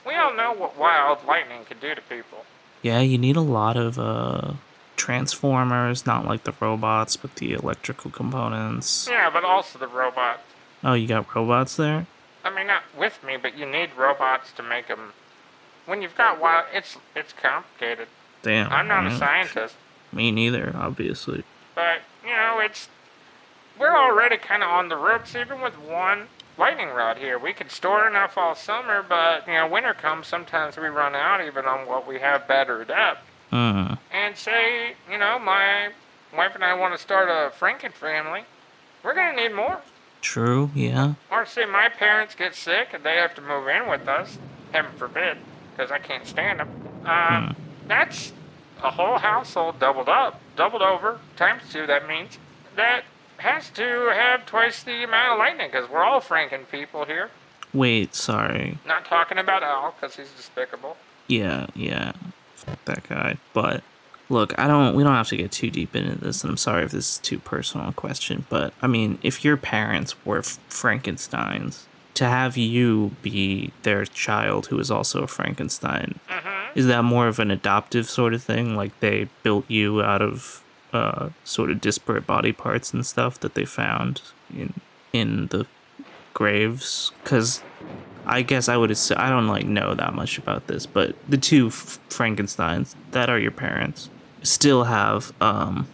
[0.06, 2.44] we all know what wild lightning can do to people.
[2.82, 4.52] Yeah, you need a lot of uh
[4.96, 9.08] transformers, not like the robots, but the electrical components.
[9.11, 10.42] Yeah, but also the robots.
[10.85, 12.06] Oh, you got robots there?
[12.44, 15.12] I mean, not with me, but you need robots to make them.
[15.87, 18.09] When you've got wild, it's it's complicated.
[18.42, 18.73] Damn.
[18.73, 19.77] I'm not a scientist,
[20.12, 21.45] Me neither, obviously.
[21.75, 22.88] but you know, it's
[23.79, 27.38] we're already kind of on the ropes, even with one lightning rod here.
[27.38, 31.40] We could store enough all summer, but you know, winter comes, sometimes we run out
[31.45, 33.18] even on what we have battered up.
[33.51, 33.95] Hmm.
[34.12, 35.90] And say, you know, my
[36.35, 38.45] wife and I want to start a Franken family.
[39.03, 39.81] We're gonna need more.
[40.21, 41.14] True, yeah.
[41.31, 44.38] Or say my parents get sick and they have to move in with us,
[44.73, 45.38] heaven forbid,
[45.83, 46.68] because I can't stand them.
[47.05, 47.53] Uh,
[47.88, 48.33] That's
[48.83, 52.38] a whole household doubled up, doubled over, times two, that means.
[52.77, 53.03] That
[53.38, 57.31] has to have twice the amount of lightning, because we're all Franken people here.
[57.75, 58.79] Wait, sorry.
[58.87, 60.97] Not talking about Al, because he's despicable.
[61.27, 62.12] Yeah, yeah.
[62.55, 63.38] Fuck that guy.
[63.53, 63.83] But
[64.29, 66.85] look, I don't we don't have to get too deep into this, and I'm sorry
[66.85, 71.87] if this is too personal a question, but I mean, if your parents were Frankensteins,
[72.14, 76.18] to have you be their child who is also a Frankenstein,
[76.75, 78.77] is that more of an adoptive sort of thing?
[78.77, 83.55] Like they built you out of uh, sort of disparate body parts and stuff that
[83.55, 84.20] they found
[84.55, 84.75] in
[85.12, 85.66] in the
[86.35, 87.12] graves?
[87.22, 87.62] Because
[88.27, 91.38] I guess I would assume I don't like know that much about this, but the
[91.38, 94.11] two F- Frankenstein's that are your parents
[94.42, 95.88] still have um,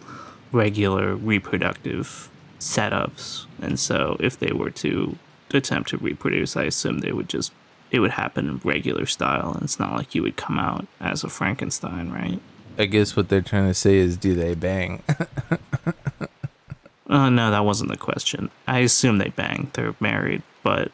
[0.51, 2.29] regular reproductive
[2.59, 5.17] setups, and so if they were to
[5.57, 7.51] attempt to reproduce, I assume they would just
[7.91, 11.23] it would happen in regular style, and it's not like you would come out as
[11.23, 12.39] a Frankenstein, right?
[12.77, 15.01] I guess what they're trying to say is, do they bang?
[17.09, 18.51] Uh, no, that wasn't the question.
[18.67, 19.71] I assume they bang.
[19.73, 20.91] They're married, but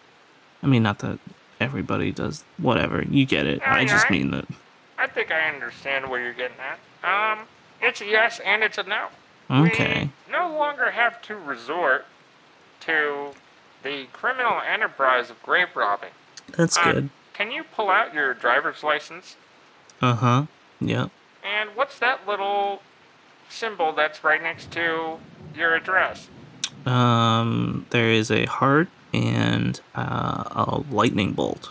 [0.63, 1.19] I mean, not that
[1.59, 2.45] everybody does.
[2.57, 3.61] Whatever, you get it.
[3.65, 4.11] I just Alright.
[4.11, 4.45] mean that.
[4.97, 6.79] I think I understand where you're getting at.
[7.03, 7.47] Um,
[7.81, 9.07] it's a yes and it's a no.
[9.51, 10.09] Okay.
[10.25, 12.05] We no longer have to resort
[12.81, 13.31] to
[13.85, 16.09] the criminal enterprise of grave robbing.
[16.57, 17.09] That's Uh, good.
[17.33, 19.35] Can you pull out your driver's license?
[20.01, 20.43] Uh huh.
[20.81, 21.11] Yep.
[21.43, 22.81] And what's that little
[23.47, 25.19] symbol that's right next to
[25.55, 26.27] your address?
[26.85, 31.69] Um, there is a heart and uh, a lightning bolt.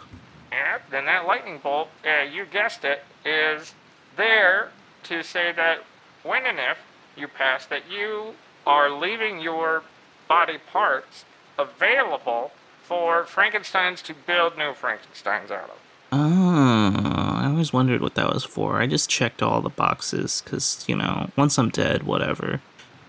[0.52, 3.74] Yeah, then that lightning bolt, uh, you guessed it, is
[4.16, 4.70] there
[5.04, 5.82] to say that
[6.22, 6.78] when and if
[7.16, 8.34] you pass, that you
[8.66, 9.82] are leaving your
[10.28, 11.24] body parts
[11.58, 15.78] available for Frankenstein's to build new Frankenstein's out of.
[16.12, 18.80] Oh, I always wondered what that was for.
[18.80, 22.60] I just checked all the boxes because, you know, once I'm dead, whatever.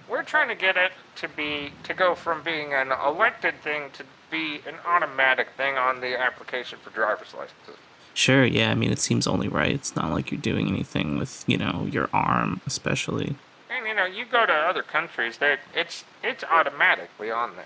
[0.10, 4.04] We're trying to get it to be to go from being an elected thing to
[4.32, 7.78] be an automatic thing on the application for driver's licenses.
[8.14, 9.74] Sure, yeah, I mean, it seems only right.
[9.74, 13.36] It's not like you're doing anything with, you know, your arm, especially.
[13.70, 17.66] And you know, you go to other countries, that it's it's automatically on there.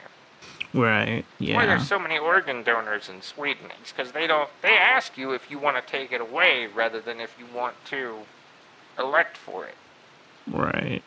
[0.74, 1.56] Right, Yeah.
[1.56, 4.50] Why there's so many organ donors in Sweden is because they don't.
[4.62, 7.74] They ask you if you want to take it away rather than if you want
[7.86, 8.20] to
[9.00, 9.76] elect for it.
[10.48, 11.02] Right.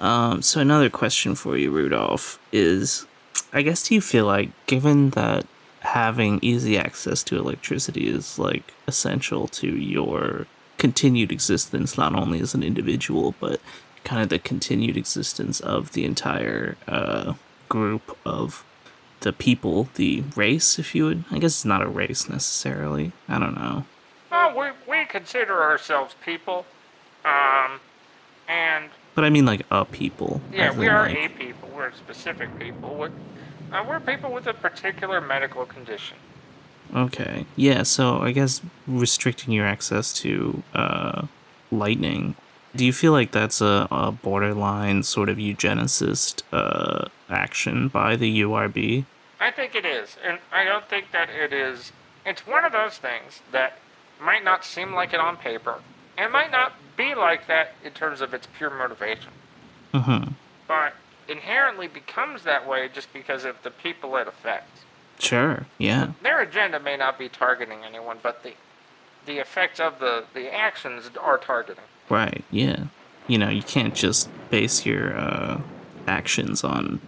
[0.00, 3.06] Um, so another question for you, Rudolph, is
[3.52, 5.46] I guess do you feel like given that
[5.80, 10.46] having easy access to electricity is like essential to your
[10.78, 13.60] continued existence not only as an individual but
[14.02, 17.34] kind of the continued existence of the entire uh,
[17.68, 18.64] group of
[19.24, 21.24] the people, the race, if you would.
[21.30, 23.10] I guess it's not a race necessarily.
[23.28, 23.84] I don't know.
[24.30, 26.66] Well, we we consider ourselves people,
[27.24, 27.80] um,
[28.46, 30.40] and But I mean like a people.
[30.52, 31.70] yeah, we are like- a people.
[31.74, 32.94] We're specific people.
[32.94, 33.10] We're,
[33.72, 36.18] uh, we're people with a particular medical condition.
[36.94, 37.46] Okay.
[37.56, 41.26] Yeah, so I guess restricting your access to uh,
[41.72, 42.36] lightning,
[42.76, 48.42] do you feel like that's a, a borderline sort of eugenicist uh, action by the
[48.42, 49.06] URB?
[49.44, 51.92] I think it is, and I don't think that it is.
[52.24, 53.76] It's one of those things that
[54.18, 55.80] might not seem like it on paper,
[56.16, 59.32] and might not be like that in terms of its pure motivation,
[59.92, 60.32] Mm-hmm.
[60.66, 60.94] but
[61.28, 64.80] inherently becomes that way just because of the people it affects.
[65.18, 66.12] Sure, yeah.
[66.22, 68.54] Their agenda may not be targeting anyone, but the
[69.26, 71.84] the effects of the the actions are targeting.
[72.08, 72.84] Right, yeah.
[73.26, 75.60] You know, you can't just base your uh,
[76.06, 77.00] actions on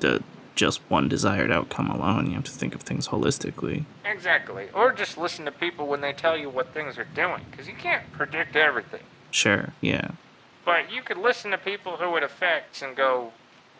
[0.00, 0.22] the
[0.54, 2.26] just one desired outcome alone.
[2.26, 3.84] You have to think of things holistically.
[4.04, 7.66] Exactly, or just listen to people when they tell you what things are doing, because
[7.68, 9.02] you can't predict everything.
[9.30, 10.10] Sure, yeah.
[10.64, 13.32] But you could listen to people who it affects and go,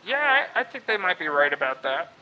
[0.05, 2.13] yeah, I, I think they might be right about that.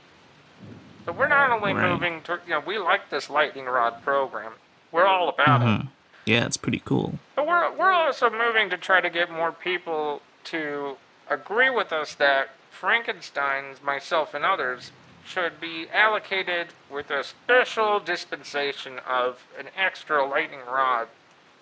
[1.06, 1.90] But we're not only Right.
[1.90, 4.52] moving to, you know, we like this lightning rod program.
[4.92, 5.64] We're all about it.
[5.64, 5.88] Mhm.
[6.26, 7.18] Yeah, it's pretty cool.
[7.36, 10.96] But we're, we're also moving to try to get more people to
[11.28, 12.50] agree with us that
[12.80, 14.90] Frankenstein's, myself, and others
[15.26, 21.08] should be allocated with a special dispensation of an extra lightning rod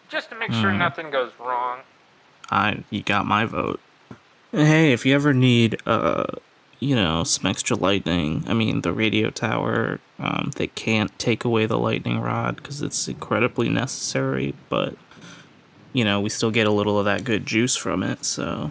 [0.08, 0.78] just to make sure Hmm.
[0.78, 1.80] nothing goes wrong.
[2.50, 3.80] I you got my vote.
[4.52, 6.24] Hey, if you ever need uh
[6.80, 11.66] you know, some extra lightning, I mean the radio tower, um, they can't take away
[11.66, 14.94] the lightning rod because it's incredibly necessary, but
[15.92, 18.70] you know, we still get a little of that good juice from it, so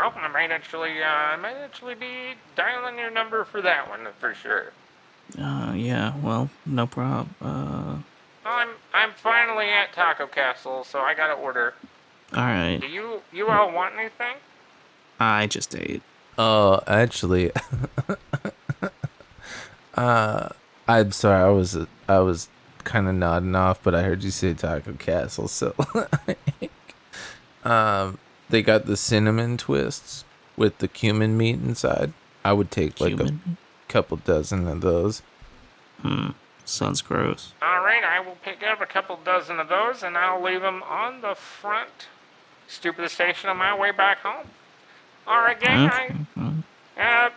[0.00, 4.06] Oh, I might actually, uh, I might actually be dialing your number for that one
[4.20, 4.72] for sure.
[5.38, 7.34] uh yeah, well, no problem.
[7.40, 7.96] Uh
[8.46, 11.74] I'm, I'm finally at Taco Castle, so I gotta order.
[12.34, 12.80] alright.
[12.80, 14.36] Do you, you all want anything?
[15.20, 16.02] I just ate.
[16.38, 17.50] Oh, actually,
[19.94, 20.48] uh,
[20.86, 21.42] I'm sorry.
[21.44, 21.76] I was
[22.08, 22.48] I was
[22.84, 25.74] kind of nodding off, but I heard you say Taco Castle, so
[27.64, 28.18] um,
[28.48, 30.24] they got the cinnamon twists
[30.56, 32.12] with the cumin meat inside.
[32.44, 33.32] I would take like a
[33.88, 35.22] couple dozen of those.
[36.02, 36.30] Hmm.
[36.64, 37.52] Sounds gross.
[37.62, 41.20] Alright, I will pick up a couple dozen of those and I'll leave them on
[41.22, 42.08] the front
[42.66, 44.46] stoop of the station on my way back home.
[45.26, 46.16] Alright, gang, Okay.
[46.96, 47.30] I, uh,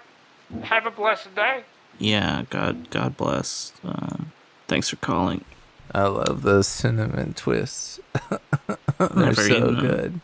[0.64, 1.64] have a blessed day.
[1.98, 3.72] yeah, God God bless.
[3.84, 4.32] Um
[4.68, 5.44] Thanks for calling.
[5.94, 8.00] I love those cinnamon twists.
[8.98, 10.14] They're Never so good.
[10.14, 10.22] them.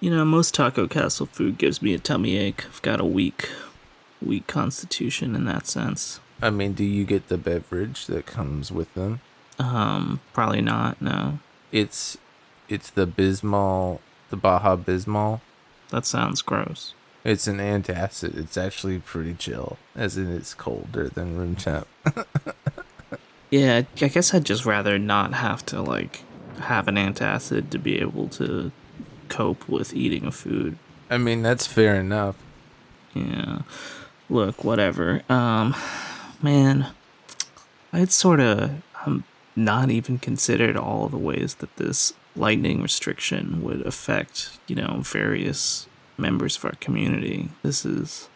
[0.00, 2.64] You know, most Taco Castle food gives me a tummy ache.
[2.66, 3.48] I've got a weak,
[4.24, 6.20] weak constitution in that sense.
[6.40, 9.20] I mean, do you get the beverage that comes with them?
[9.58, 11.02] Um, probably not.
[11.02, 11.40] No,
[11.72, 12.16] It's
[12.68, 13.98] it's the Bismol,
[14.30, 15.40] the Baja Bismol.
[15.90, 16.94] that sounds gross.
[17.24, 18.38] It's an antacid.
[18.38, 21.88] It's actually pretty chill, as in it's colder than room temp.
[23.50, 26.20] Yeah, I guess I'd just rather not have to like
[26.60, 28.70] have an antacid to be able to
[29.28, 30.78] cope with eating a food.
[31.10, 32.36] I mean, that's fair enough.
[33.14, 33.60] Yeah.
[34.28, 35.22] Look, whatever.
[35.28, 35.74] Um,
[36.42, 36.88] man,
[37.92, 39.24] I'd sort of um,
[39.56, 45.86] not even considered all the ways that this lightning restriction would affect, you know, various
[46.18, 47.48] members of our community.
[47.62, 48.28] This is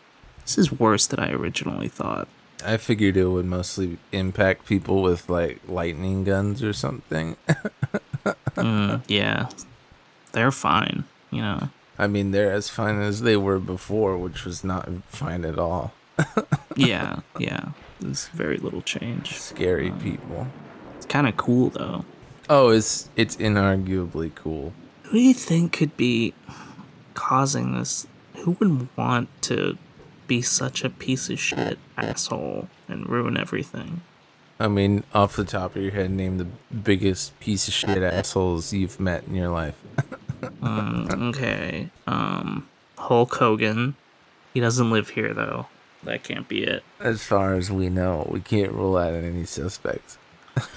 [0.45, 2.29] this is worse than I originally thought.
[2.65, 7.37] I figured it would mostly impact people with like lightning guns or something.
[8.55, 9.49] Mm, yeah,
[10.33, 11.05] they're fine.
[11.31, 11.69] You know.
[11.99, 15.93] I mean, they're as fine as they were before, which was not fine at all.
[16.77, 17.71] Yeah, yeah.
[18.01, 19.39] There's very little change.
[19.39, 20.47] Scary um, people.
[20.97, 22.05] It's kind of cool though.
[22.49, 24.73] Oh, it's it's inarguably cool.
[25.05, 26.35] Who do you think could be
[27.15, 28.07] causing this?
[28.39, 29.79] Who would want to
[30.27, 34.01] be such a piece of shit asshole and ruin everything?
[34.59, 38.73] I mean, off the top of your head, name the biggest piece of shit assholes
[38.73, 39.77] you've met in your life.
[40.63, 41.89] Um, okay.
[42.07, 42.69] Um,
[42.99, 43.95] Hulk Hogan.
[44.55, 45.67] He doesn't live here though.
[46.05, 46.83] That can't be it.
[47.01, 50.19] As far as we know, we can't rule out any suspects.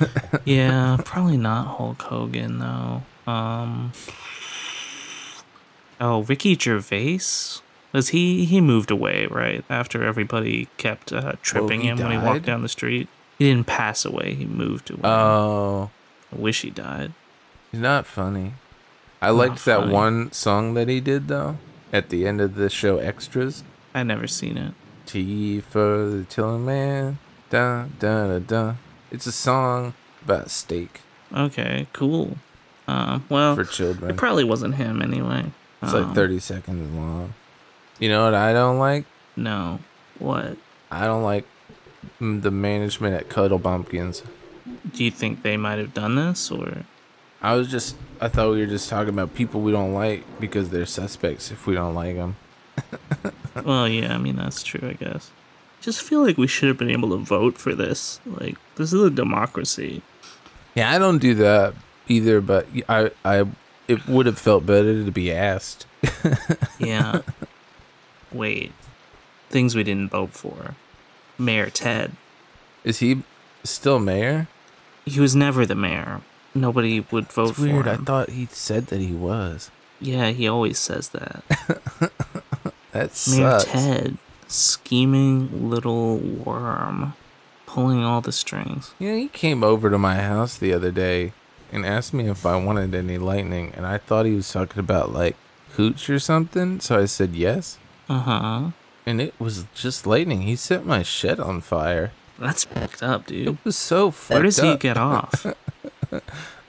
[0.45, 3.01] Yeah, probably not Hulk Hogan though.
[3.29, 3.91] Um.
[5.99, 7.19] Oh, Ricky Gervais.
[7.93, 12.17] Was he he moved away right after everybody kept uh, tripping he him when he
[12.17, 13.07] walked down the street?
[13.39, 14.33] He didn't pass away.
[14.35, 15.01] He moved away.
[15.03, 15.89] Oh,
[16.31, 17.13] I wish he died.
[17.71, 18.53] he's not funny.
[19.21, 19.93] I liked that funny.
[19.93, 21.57] one song that he did though.
[21.93, 23.63] At the end of the show, extras.
[23.93, 24.73] I never seen it.
[25.05, 27.19] T for the Tilling Man.
[27.49, 28.73] Da da da da.
[29.11, 29.93] It's a song
[30.23, 31.01] about steak
[31.33, 32.37] Okay, cool.
[32.87, 35.45] Um, well, for children, it probably wasn't him anyway.
[35.81, 37.33] It's Um, like 30 seconds long.
[37.99, 39.05] You know what I don't like?
[39.35, 39.79] No.
[40.19, 40.57] What?
[40.91, 41.45] I don't like
[42.19, 44.21] the management at Cuddle Bumpkins.
[44.93, 46.83] Do you think they might have done this, or?
[47.41, 50.69] I was just, I thought we were just talking about people we don't like because
[50.69, 52.35] they're suspects if we don't like them.
[53.63, 54.13] Well, yeah.
[54.13, 54.85] I mean, that's true.
[54.87, 55.31] I guess.
[55.79, 58.19] Just feel like we should have been able to vote for this.
[58.25, 60.01] Like, this is a democracy.
[60.73, 61.73] Yeah, I don't do that
[62.09, 63.45] either, but I, I,
[63.87, 65.85] it would have felt better to be asked.
[66.79, 67.21] Yeah.
[68.33, 68.73] Wait.
[69.49, 70.75] Things we didn't vote for.
[71.37, 72.11] Mayor Ted.
[72.83, 73.23] Is he
[73.63, 74.47] still mayor?
[75.05, 76.21] He was never the mayor.
[76.55, 77.85] Nobody would vote It's weird.
[77.85, 79.69] for I thought he said that he was.
[79.99, 81.43] yeah, he always says that.
[82.91, 83.65] That Mayor sucks.
[83.65, 87.13] Ted, scheming little worm,
[87.65, 88.93] pulling all the strings.
[88.99, 91.33] Yeah, he came over to my house the other day
[91.73, 95.11] and asked me if I wanted any lightning, and I thought he was talking about
[95.11, 95.35] like
[95.73, 96.79] hooch or something.
[96.79, 97.77] So I said yes,
[98.07, 98.61] Uh huh.
[99.05, 100.43] and it was just lightning.
[100.43, 102.13] He set my shed on fire.
[102.39, 103.47] That's fucked up, dude.
[103.47, 104.35] It was so fucked up.
[104.35, 104.79] Where does he up.
[104.79, 105.45] get off?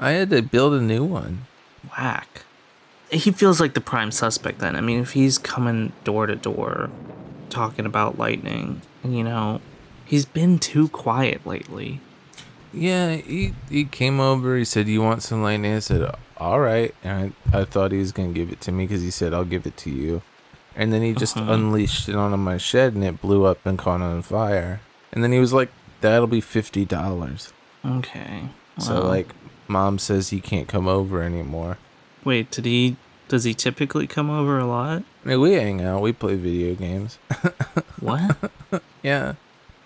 [0.00, 1.46] I had to build a new one.
[1.96, 2.42] Whack.
[3.10, 4.74] He feels like the prime suspect then.
[4.76, 6.90] I mean, if he's coming door to door
[7.50, 9.60] talking about lightning, you know,
[10.04, 12.00] he's been too quiet lately.
[12.72, 14.56] Yeah, he he came over.
[14.56, 17.98] He said, "You want some lightning?" I said, "All right." And I, I thought he
[17.98, 20.20] was gonna give it to me because he said, "I'll give it to you."
[20.74, 21.52] And then he just Uh-huh.
[21.54, 24.80] unleashed it onto my shed, and it blew up and caught on fire.
[25.12, 25.70] And then he was like,
[26.02, 27.52] "That'll be fifty dollars."
[28.78, 28.86] Okay.
[28.86, 29.28] So like,
[29.68, 31.78] mom says he can't come over anymore.
[32.24, 32.96] wait, did he?
[33.28, 35.02] Does he typically come over a lot?
[35.24, 36.00] I mean, we hang out.
[36.02, 37.18] We play video games.
[38.00, 38.36] What?
[39.02, 39.34] yeah,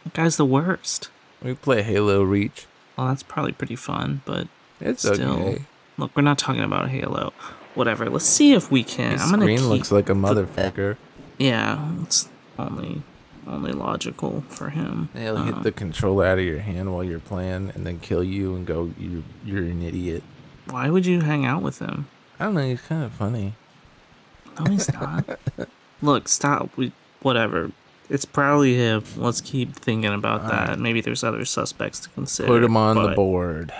[0.04, 1.08] that guy's the worst.
[1.42, 2.66] we play Halo Reach.
[2.98, 4.48] Well, that's probably pretty fun, but
[4.80, 5.64] It's still, okay.
[5.96, 7.32] look, we're not talking about Halo.
[7.74, 8.10] Whatever.
[8.10, 9.12] Let's see if we can.
[9.12, 9.68] His I'm gonna screen keep.
[9.68, 10.96] looks like a motherfucker.
[11.38, 12.28] yeah, it's
[12.58, 13.02] only
[13.50, 15.08] only logical for him.
[15.14, 18.22] He'll Uh, hit the controller out of your hand while you're playing, and then kill
[18.24, 20.22] you and go, "You, you're an idiot."
[20.68, 22.06] Why would you hang out with him?
[22.38, 22.66] I don't know.
[22.66, 23.54] He's kind of funny.
[24.58, 25.38] No, he's not.
[26.02, 26.76] Look, stop.
[26.76, 26.92] We
[27.22, 27.72] whatever.
[28.08, 29.04] It's probably him.
[29.16, 30.78] Let's keep thinking about that.
[30.80, 32.48] Maybe there's other suspects to consider.
[32.48, 33.72] Put him on the board.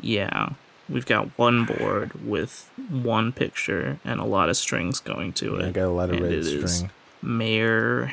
[0.00, 0.50] Yeah,
[0.88, 5.64] we've got one board with one picture and a lot of strings going to it.
[5.66, 6.90] I got a lot of red string.
[7.22, 8.12] Mayor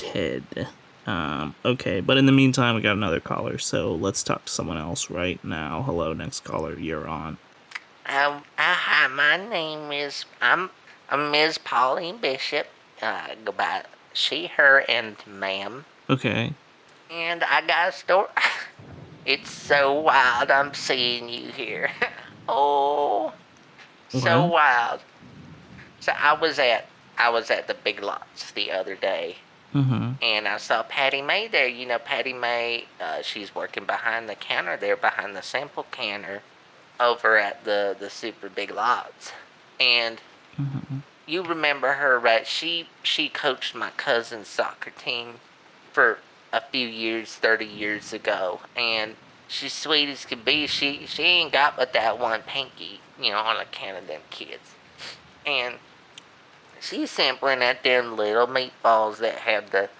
[0.00, 0.68] Ted.
[1.06, 4.78] Um, okay, but in the meantime, we got another caller, so let's talk to someone
[4.78, 5.82] else right now.
[5.82, 7.36] Hello, next caller, you're on.
[8.06, 10.70] Um, uh, hi, my name is I'm
[11.10, 11.58] I'm Ms.
[11.58, 12.66] Pauline Bishop.
[13.02, 15.84] Uh, go by she, her, and ma'am.
[16.08, 16.54] Okay.
[17.10, 18.28] And I got a story.
[19.26, 20.50] It's so wild.
[20.50, 21.90] I'm seeing you here.
[22.48, 23.34] oh,
[24.08, 25.00] so wild.
[26.00, 26.86] So I was at
[27.18, 29.36] I was at the Big Lots the other day,
[29.74, 30.12] Mm-hmm.
[30.22, 31.68] and I saw Patty May there.
[31.68, 36.42] You know, Patty May, uh, she's working behind the counter there, behind the sample counter
[36.98, 39.32] over at the the Super Big Lots.
[39.78, 40.20] And
[40.60, 40.98] Mm-hmm.
[41.26, 42.46] you remember her, right?
[42.46, 45.34] She she coached my cousin's soccer team
[45.92, 46.18] for
[46.52, 49.14] a few years, thirty years ago, and
[49.48, 50.66] she's sweet as can be.
[50.66, 54.74] She she ain't got but that one pinky, you know, on account of them kids,
[55.46, 55.76] and
[56.80, 59.90] she's sampling at them little meatballs that have the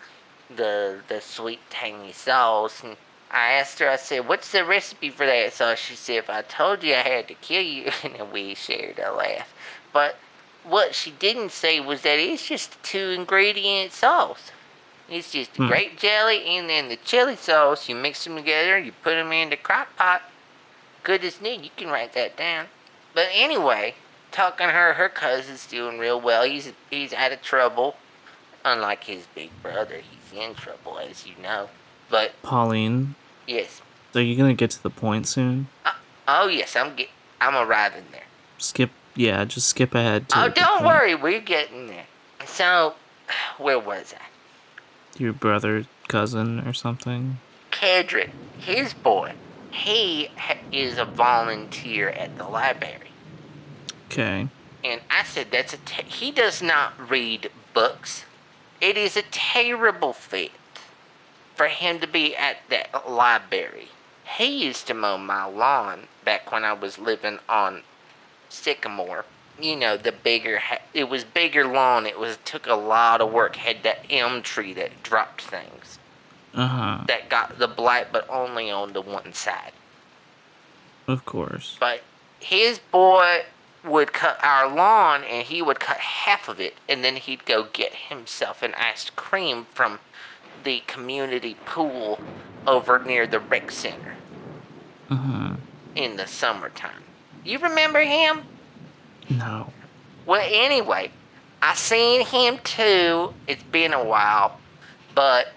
[0.54, 2.96] the the sweet tangy sauce and
[3.30, 5.78] I asked her, I said, what's the recipe for that sauce?
[5.78, 8.98] She said, if I told you I had to kill you, and then we shared
[8.98, 9.54] a laugh.
[9.92, 10.16] But
[10.64, 14.50] what she didn't say was that it's just a two ingredient sauce.
[15.08, 15.68] It's just the Hmm.
[15.68, 17.88] grape jelly and then the chili sauce.
[17.88, 20.22] You mix them together, you put them in the crock pot.
[21.02, 21.50] Good as new.
[21.50, 22.66] You can write that down.
[23.14, 23.94] But anyway,
[24.30, 26.44] talking to her, her cousin's doing real well.
[26.44, 27.96] He's he's out of trouble.
[28.64, 31.70] Unlike his big brother, he's in trouble, as you know.
[32.10, 33.14] But Pauline,
[33.46, 33.80] yes,
[34.14, 35.68] are you gonna get to the point soon?
[35.84, 35.92] Uh,
[36.28, 37.08] oh yes, I'm get
[37.40, 38.24] I'm arriving there.
[38.58, 42.04] Skip, yeah, just skip ahead Oh, don't worry, we're getting there.
[42.44, 42.94] So,
[43.56, 45.18] where was I?
[45.18, 47.38] Your brother, cousin, or something?
[47.70, 49.32] Kedrick, his boy,
[49.70, 53.09] he ha- is a volunteer at the library.
[54.10, 54.48] Okay.
[54.82, 58.24] And I said, that's a te- he does not read books.
[58.80, 60.50] It is a terrible fit
[61.54, 63.88] for him to be at that library.
[64.36, 67.82] He used to mow my lawn back when I was living on
[68.48, 69.26] Sycamore.
[69.60, 72.06] You know, the bigger, ha- it was bigger lawn.
[72.06, 73.56] It was took a lot of work.
[73.56, 75.98] Had that elm tree that dropped things.
[76.54, 77.04] Uh huh.
[77.06, 79.72] That got the blight, but only on the one side.
[81.06, 81.76] Of course.
[81.78, 82.00] But
[82.40, 83.42] his boy
[83.84, 87.66] would cut our lawn and he would cut half of it and then he'd go
[87.72, 89.98] get himself an ice cream from
[90.64, 92.20] the community pool
[92.66, 94.14] over near the rec center
[95.08, 95.54] huh.
[95.94, 97.02] in the summertime.
[97.44, 98.42] You remember him?
[99.30, 99.72] No.
[100.26, 101.10] Well, anyway,
[101.62, 103.32] I seen him too.
[103.46, 104.60] It's been a while,
[105.14, 105.52] but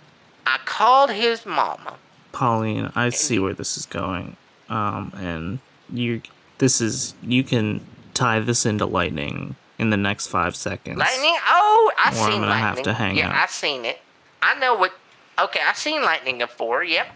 [0.45, 1.95] I called his mama.
[2.31, 4.37] Pauline, I see where this is going.
[4.69, 5.59] Um, and
[5.91, 6.21] you,
[6.57, 10.97] this is, you can tie this into lightning in the next five seconds.
[10.97, 11.35] Lightning?
[11.47, 12.83] Oh, I Or I'm seen gonna have lightning.
[12.85, 13.35] to hang yeah, up.
[13.35, 13.99] I seen it.
[14.41, 14.93] I know what.
[15.39, 16.83] Okay, I seen lightning before.
[16.83, 17.07] Yep.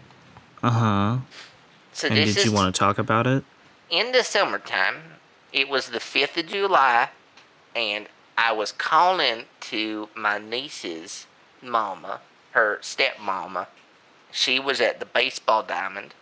[0.62, 1.16] Uh huh.
[1.92, 3.44] So And this did is you want to talk about it?
[3.90, 4.96] in the summertime.
[5.52, 7.08] It was the fifth of July,
[7.74, 11.26] and I was calling to my niece's
[11.62, 12.20] mama,
[12.50, 13.66] her stepmama.
[14.30, 16.14] She was at the baseball diamond,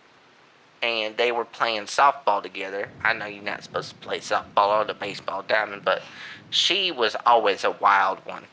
[0.81, 2.89] and they were playing softball together.
[3.03, 6.01] I know you're not supposed to play softball on the baseball diamond, but
[6.49, 8.43] she was always a wild one.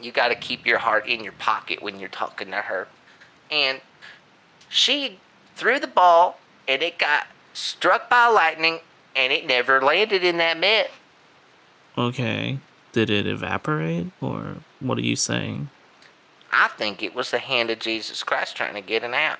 [0.00, 2.88] You got to keep your heart in your pocket when you're talking to her.
[3.50, 3.80] And
[4.68, 5.18] she
[5.56, 8.80] threw the ball, and it got struck by lightning,
[9.14, 10.90] and it never landed in that mitt.
[11.96, 12.58] Okay.
[12.92, 15.70] Did it evaporate, or what are you saying?
[16.50, 19.38] I think it was the hand of Jesus Christ trying to get it out.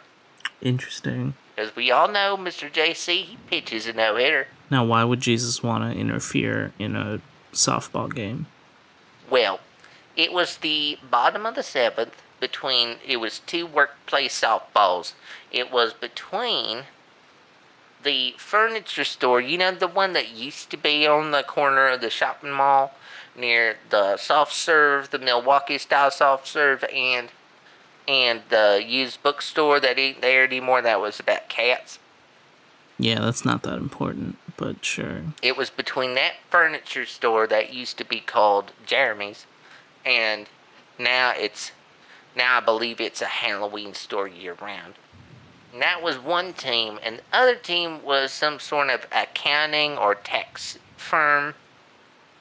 [0.63, 1.35] Interesting.
[1.57, 2.71] As we all know, Mr.
[2.71, 4.49] JC, he pitches a no hitter.
[4.71, 7.21] Now, why would Jesus want to interfere in a
[7.53, 8.47] softball game?
[9.29, 9.61] Well,
[10.17, 15.13] it was the bottom of the seventh between, it was two workplace softballs.
[15.51, 16.85] It was between
[18.03, 22.01] the furniture store, you know, the one that used to be on the corner of
[22.01, 22.95] the shopping mall
[23.37, 27.29] near the soft serve, the Milwaukee style soft serve, and
[28.09, 31.99] and the used bookstore that ain't there anymore that was about cats.
[32.99, 35.23] Yeah, that's not that important, but sure.
[35.43, 39.47] It was between that furniture store that used to be called Jeremy's,
[40.05, 40.49] and
[40.99, 41.73] now it's
[42.37, 44.95] now I believe it's a Halloween store year round.
[45.73, 50.15] And that was one team, and the other team was some sort of accounting or
[50.15, 51.55] tax firm.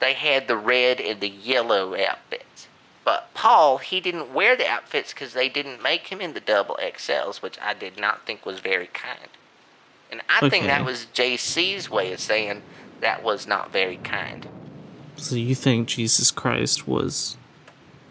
[0.00, 2.68] They had the red and the yellow outfits.
[3.04, 6.78] But Paul, he didn't wear the outfits because they didn't make him in the double
[6.80, 9.28] XLs, which I did not think was very kind.
[10.10, 12.62] And I think that was JC's way of saying
[13.00, 14.46] that was not very kind.
[15.16, 17.36] So you think Jesus Christ was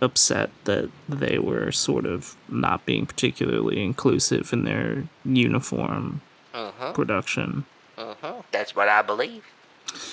[0.01, 6.21] upset that they were sort of not being particularly inclusive in their uniform
[6.53, 6.91] Mm-hmm.
[6.91, 7.65] production.
[7.97, 8.41] Mm-hmm.
[8.51, 9.45] That's what I believe.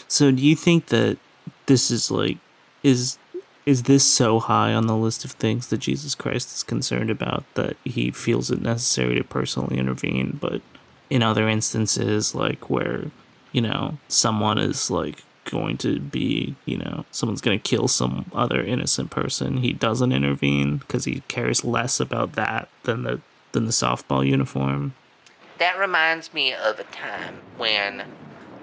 [0.06, 1.18] So do you think that
[1.66, 2.38] this is like
[2.84, 3.18] is
[3.68, 7.44] is this so high on the list of things that Jesus Christ is concerned about
[7.52, 10.62] that he feels it necessary to personally intervene, but
[11.10, 13.10] in other instances like where,
[13.52, 18.30] you know, someone is like going to be, you know, someone's going to kill some
[18.32, 23.20] other innocent person, he doesn't intervene because he cares less about that than the
[23.52, 24.94] than the softball uniform.
[25.58, 28.04] That reminds me of a time when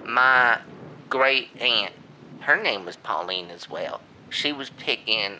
[0.04, 0.58] my
[1.08, 1.92] great aunt,
[2.40, 4.00] her name was Pauline as well,
[4.30, 5.38] she was picking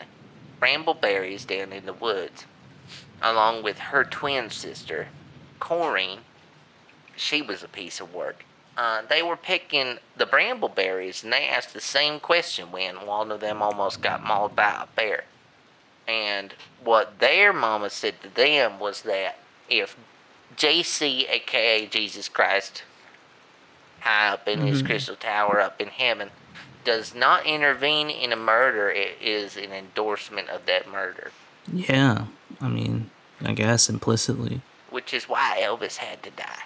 [0.61, 2.45] brambleberries down in the woods
[3.21, 5.07] along with her twin sister,
[5.59, 6.19] Corrine.
[7.15, 8.45] She was a piece of work.
[8.77, 13.39] Uh, they were picking the brambleberries and they asked the same question when one of
[13.39, 15.23] them almost got mauled by a bear.
[16.07, 19.97] And what their mama said to them was that if
[20.55, 22.83] JC, aka Jesus Christ,
[24.01, 26.29] high up in his crystal tower up in heaven,
[26.87, 31.31] does not intervene in a murder, it is an endorsement of that murder.
[31.71, 32.27] Yeah,
[32.61, 33.09] I mean,
[33.43, 34.61] I guess implicitly.
[34.89, 36.63] Which is why Elvis had to die.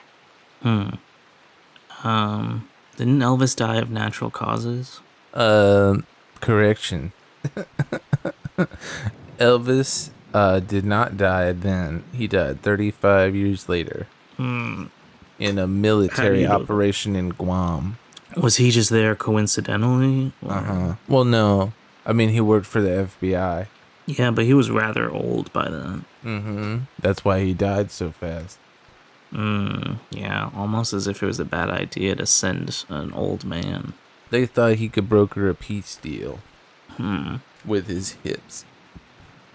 [0.61, 2.07] Hmm.
[2.07, 4.99] Um, didn't Elvis die of natural causes?
[5.33, 6.05] Um,
[6.39, 7.13] correction.
[9.39, 12.03] Elvis uh, did not die then.
[12.13, 14.05] He died 35 years later
[14.37, 14.85] Hmm.
[15.39, 16.63] in a military you know that?
[16.63, 17.97] operation in Guam.
[18.37, 20.31] Was he just there coincidentally?
[20.45, 20.95] Uh huh.
[21.07, 21.73] Well, no.
[22.05, 22.89] I mean, he worked for the
[23.21, 23.67] FBI.
[24.07, 26.05] Yeah, but he was rather old by then.
[26.25, 26.77] Mm-hmm.
[26.99, 28.57] That's why he died so fast.
[29.31, 33.93] Mm, yeah, almost as if it was a bad idea to send an old man.
[34.29, 36.39] They thought he could broker a peace deal
[36.97, 37.37] Hmm.
[37.63, 38.65] with his hips,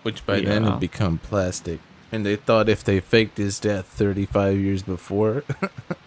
[0.03, 1.81] which by then had become plastic.
[2.11, 5.43] And they thought if they faked his death 35 years before,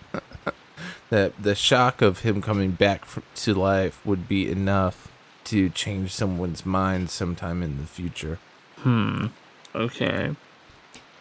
[1.09, 3.05] that the shock of him coming back
[3.35, 5.11] to life would be enough
[5.45, 8.37] to change someone's mind sometime in the future.
[8.77, 9.27] Hmm.
[9.73, 10.35] Okay.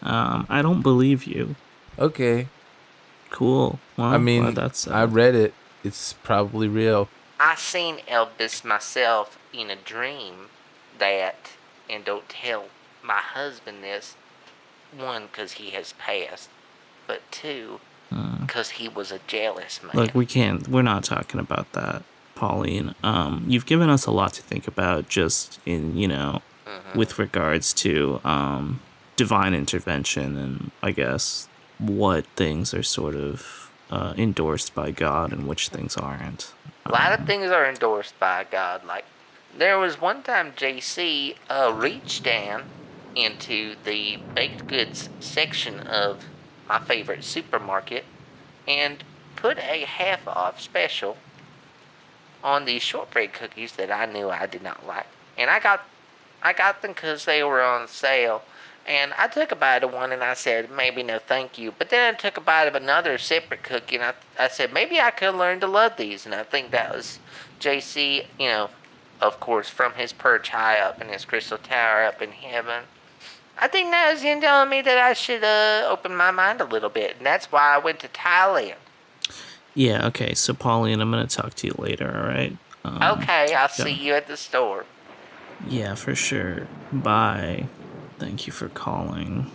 [0.02, 1.56] Um, I don't believe you.
[1.98, 2.48] Okay,
[3.30, 3.78] Cool.
[3.96, 5.54] Well, I mean, glad that's I read it.
[5.84, 7.08] It's probably real.
[7.38, 10.48] I seen Elvis myself in a dream
[10.98, 11.52] that,
[11.88, 12.66] and don't tell
[13.02, 14.16] my husband this,
[14.96, 16.48] one, because he has passed,
[17.06, 17.80] but two,
[18.10, 19.92] because he was a jealous man.
[19.94, 20.66] Look, we can't.
[20.68, 22.02] We're not talking about that,
[22.34, 22.94] Pauline.
[23.02, 26.42] Um, you've given us a lot to think about, just in you know,
[26.94, 28.80] with regards to um,
[29.16, 31.48] divine intervention and I guess
[31.78, 36.52] what things are sort of uh, endorsed by God and which things aren't.
[36.86, 38.84] A lot of things are endorsed by God.
[38.84, 39.04] Like,
[39.56, 42.64] there was one time JC uh, reached down
[43.14, 46.24] into the baked goods section of
[46.68, 48.04] my favorite supermarket
[48.66, 49.02] and
[49.36, 51.16] put a half off special
[52.42, 55.06] on these shortbread cookies that I knew I did not like.
[55.36, 55.84] And I got
[56.42, 58.42] I got them because they were on sale.
[58.86, 61.74] And I took a bite of one and I said, maybe no thank you.
[61.76, 64.98] But then I took a bite of another separate cookie and I, I said, maybe
[64.98, 66.24] I could learn to love these.
[66.24, 67.18] And I think that was
[67.60, 68.70] JC, you know,
[69.20, 72.84] of course, from his perch high up in his crystal tower up in heaven.
[73.60, 76.64] I think that was him telling me that I should uh, open my mind a
[76.64, 77.16] little bit.
[77.16, 78.76] And that's why I went to Thailand.
[79.74, 80.06] Yeah.
[80.06, 80.34] Okay.
[80.34, 82.08] So, Pauline, I'm gonna talk to you later.
[82.16, 82.56] All right.
[82.84, 84.86] Um, Okay, I'll see you at the store.
[85.66, 86.68] Yeah, for sure.
[86.92, 87.66] Bye.
[88.18, 89.50] Thank you for calling.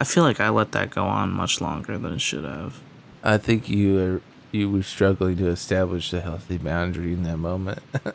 [0.00, 2.80] I feel like I let that go on much longer than it should have.
[3.22, 4.22] I think you are
[4.52, 7.80] you were struggling to establish a healthy boundary in that moment.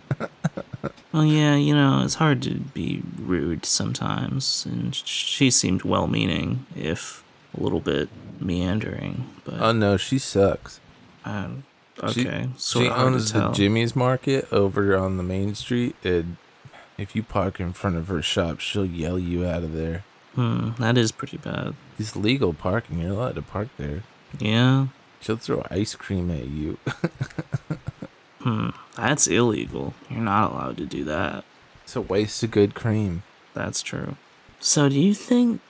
[1.16, 6.66] Well, yeah, you know, it's hard to be rude sometimes, and she seemed well meaning,
[6.76, 7.24] if
[7.58, 8.10] a little bit
[8.40, 10.80] meandering, but oh no, she sucks.
[11.24, 11.64] um,
[12.02, 13.52] okay, She, of owns the.
[13.52, 16.38] Jimmy's Market over on the main street, and
[16.98, 20.04] if you park in front of her shop, she'll yell you out of there.
[20.36, 21.76] Hmm, that is pretty bad.
[21.98, 23.00] It's legal parking.
[23.00, 24.04] You're allowed to park there.
[24.38, 24.88] Yeah,
[25.22, 26.78] She'll throw ice cream at you.
[28.40, 29.94] hmm, that's illegal.
[30.10, 31.46] You're not allowed to do that.
[31.86, 33.22] It's a waste of good cream.
[33.54, 34.16] That's true.
[34.60, 35.62] So, do you think?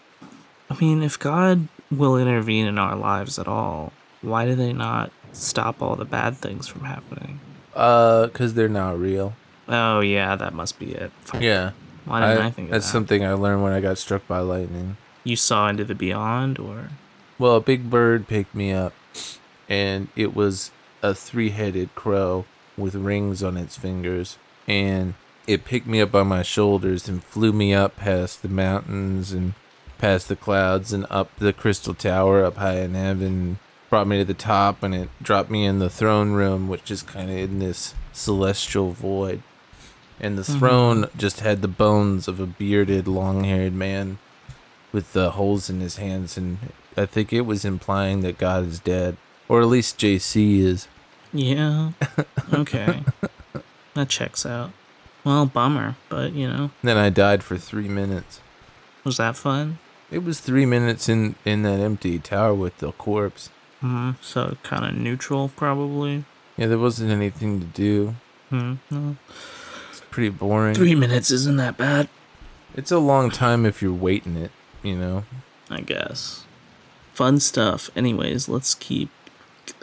[0.70, 3.92] I mean, if God will intervene in our lives at all,
[4.22, 7.42] why do they not stop all the bad things from happening?
[7.76, 9.34] Uh, cause they're not real.
[9.68, 11.12] Oh yeah, that must be it.
[11.38, 11.72] Yeah,
[12.06, 12.92] Why didn't I, think of that's that?
[12.94, 14.96] something I learned when I got struck by lightning.
[15.26, 16.92] You saw into the beyond, or
[17.38, 18.94] Well, a big bird picked me up,
[19.68, 20.72] and it was
[21.04, 22.46] a three-headed crow
[22.78, 24.38] with rings on its fingers,
[24.68, 25.16] and
[25.48, 29.54] it picked me up by my shoulders and flew me up past the mountains and
[29.98, 33.60] past the clouds and up the crystal tower up high in heaven.
[33.90, 37.04] Brought me to the top and it dropped me in the throne room, which is
[37.04, 39.42] kind of in this celestial void.
[40.20, 40.60] And the mm-hmm.
[40.60, 44.18] throne just had the bones of a bearded, long haired man
[44.92, 46.38] with the holes in his hands.
[46.38, 46.58] And
[46.98, 49.18] I think it was implying that God is dead.
[49.48, 50.88] Or at least JC is.
[51.32, 51.92] Yeah.
[52.54, 53.04] Okay.
[53.96, 54.72] that checks out.
[55.26, 58.40] Well, bummer, but you know, Then I died for three minutes.
[59.04, 59.80] was that fun?
[60.12, 63.50] It was three minutes in, in that empty tower with the corpse.
[63.82, 64.12] Hmm.
[64.22, 66.26] So kind of neutral, probably.
[66.58, 68.16] Yeah, there wasn't anything to do.
[68.50, 68.76] Hmm.
[68.92, 69.18] No.
[69.90, 70.76] It's pretty boring.
[70.76, 72.08] Three minutes isn't that bad,
[72.76, 74.52] It's a long time if you're waiting it,
[74.84, 75.24] you know?
[75.70, 76.46] I guess.
[77.14, 77.90] Fun stuff.
[77.96, 79.10] Anyways, let's keep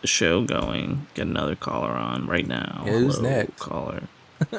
[0.00, 1.08] the show going.
[1.14, 2.82] Get another caller on right now.
[2.86, 3.58] Who's Hello, next?
[3.58, 4.02] Caller.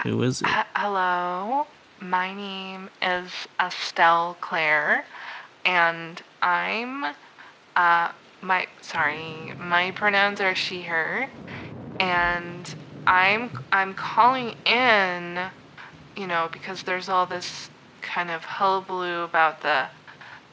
[0.00, 0.48] Who is it?
[0.48, 1.66] H- hello,
[2.00, 3.30] my name is
[3.60, 5.04] Estelle Claire,
[5.64, 7.04] and I'm,
[7.76, 11.28] uh, my, sorry, my pronouns are she, her,
[12.00, 12.74] and
[13.06, 15.38] I'm, I'm calling in,
[16.16, 17.70] you know, because there's all this
[18.00, 19.86] kind of hullabaloo about the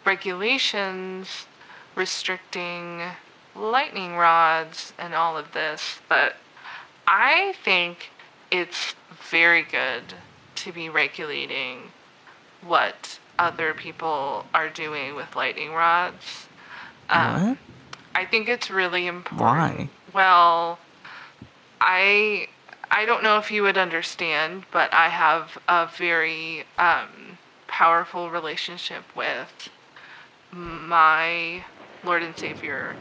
[0.05, 1.47] regulations
[1.95, 3.01] restricting
[3.55, 6.35] lightning rods and all of this, but
[7.07, 8.11] I think
[8.51, 8.95] it's
[9.29, 10.03] very good
[10.55, 11.91] to be regulating
[12.65, 16.47] what other people are doing with lightning rods.
[17.09, 17.57] Um, What?
[18.15, 19.39] I think it's really important.
[19.41, 19.89] Why?
[20.13, 20.79] Well,
[21.79, 22.47] I
[22.91, 29.03] I don't know if you would understand, but I have a very um, powerful relationship
[29.15, 29.69] with
[30.51, 31.63] my
[32.03, 32.95] Lord and Savior,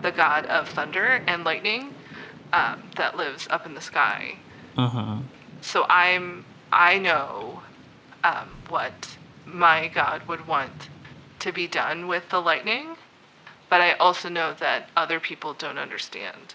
[0.00, 1.92] the God of thunder and lightning,
[2.52, 4.36] um, that lives up in the sky.
[4.76, 5.16] Uh huh.
[5.62, 7.62] So I'm I know
[8.24, 10.88] um, what my God would want
[11.38, 12.96] to be done with the lightning,
[13.70, 16.54] but I also know that other people don't understand,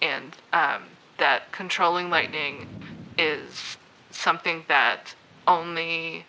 [0.00, 0.82] and um,
[1.18, 2.66] that controlling lightning
[3.18, 3.78] is
[4.10, 5.14] something that
[5.46, 6.26] only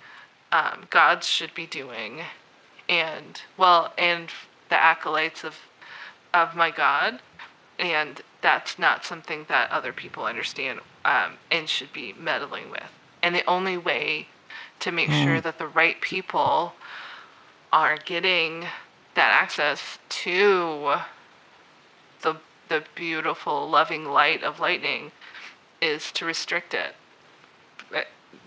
[0.52, 2.22] um, gods should be doing,
[2.88, 4.30] and well, and
[4.70, 5.58] the acolytes of
[6.34, 7.20] of my God,
[7.78, 12.92] and that's not something that other people understand um, and should be meddling with.
[13.22, 14.28] And the only way
[14.80, 16.74] to make sure that the right people
[17.72, 18.66] are getting
[19.16, 20.96] that access to
[22.22, 22.38] the
[22.70, 25.12] the beautiful, loving light of lightning
[25.82, 26.96] is to restrict it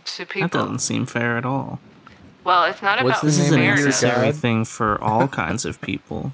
[0.07, 1.81] to That doesn't seem fair at all.
[2.45, 4.03] Well, it's not What's about This is a name of your fairness.
[4.03, 6.33] necessary thing for all kinds of people.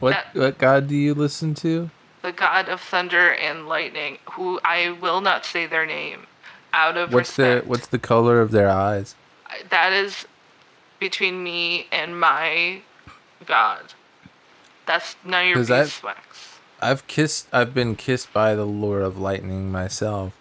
[0.00, 1.90] What That- what god do you listen to?
[2.26, 6.26] The god of thunder and lightning, who I will not say their name,
[6.72, 7.62] out of What's respect.
[7.64, 9.14] the what's the color of their eyes?
[9.70, 10.26] that is
[10.98, 12.82] between me and my
[13.46, 13.94] god.
[14.86, 16.08] That's none of your I've-
[16.82, 20.32] I've kissed I've been kissed by the Lord of Lightning myself.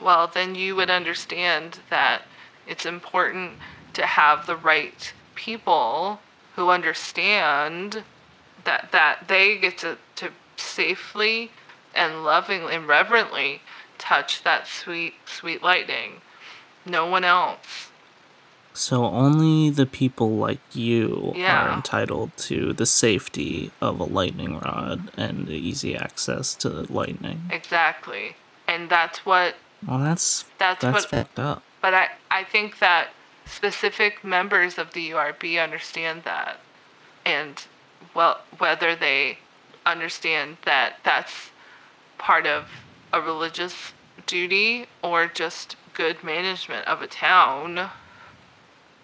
[0.00, 2.22] Well, then you would understand that
[2.66, 3.58] it's important
[3.92, 6.20] to have the right people
[6.56, 8.04] who understand
[8.64, 10.30] that that they get to, to
[10.64, 11.50] safely
[11.94, 13.60] and lovingly and reverently
[13.98, 16.20] touch that sweet sweet lightning.
[16.84, 17.90] No one else.
[18.76, 25.12] So only the people like you are entitled to the safety of a lightning rod
[25.16, 27.42] and the easy access to lightning.
[27.50, 28.34] Exactly.
[28.66, 29.54] And that's what
[29.86, 31.62] Well, that's That's that's what- fucked up.
[31.80, 33.10] But I, I think that
[33.46, 36.58] specific members of the URB understand that.
[37.24, 37.62] And
[38.14, 39.38] well, whether they
[39.86, 41.50] understand that that's
[42.18, 42.66] part of
[43.12, 43.92] a religious
[44.26, 47.90] duty or just good management of a town,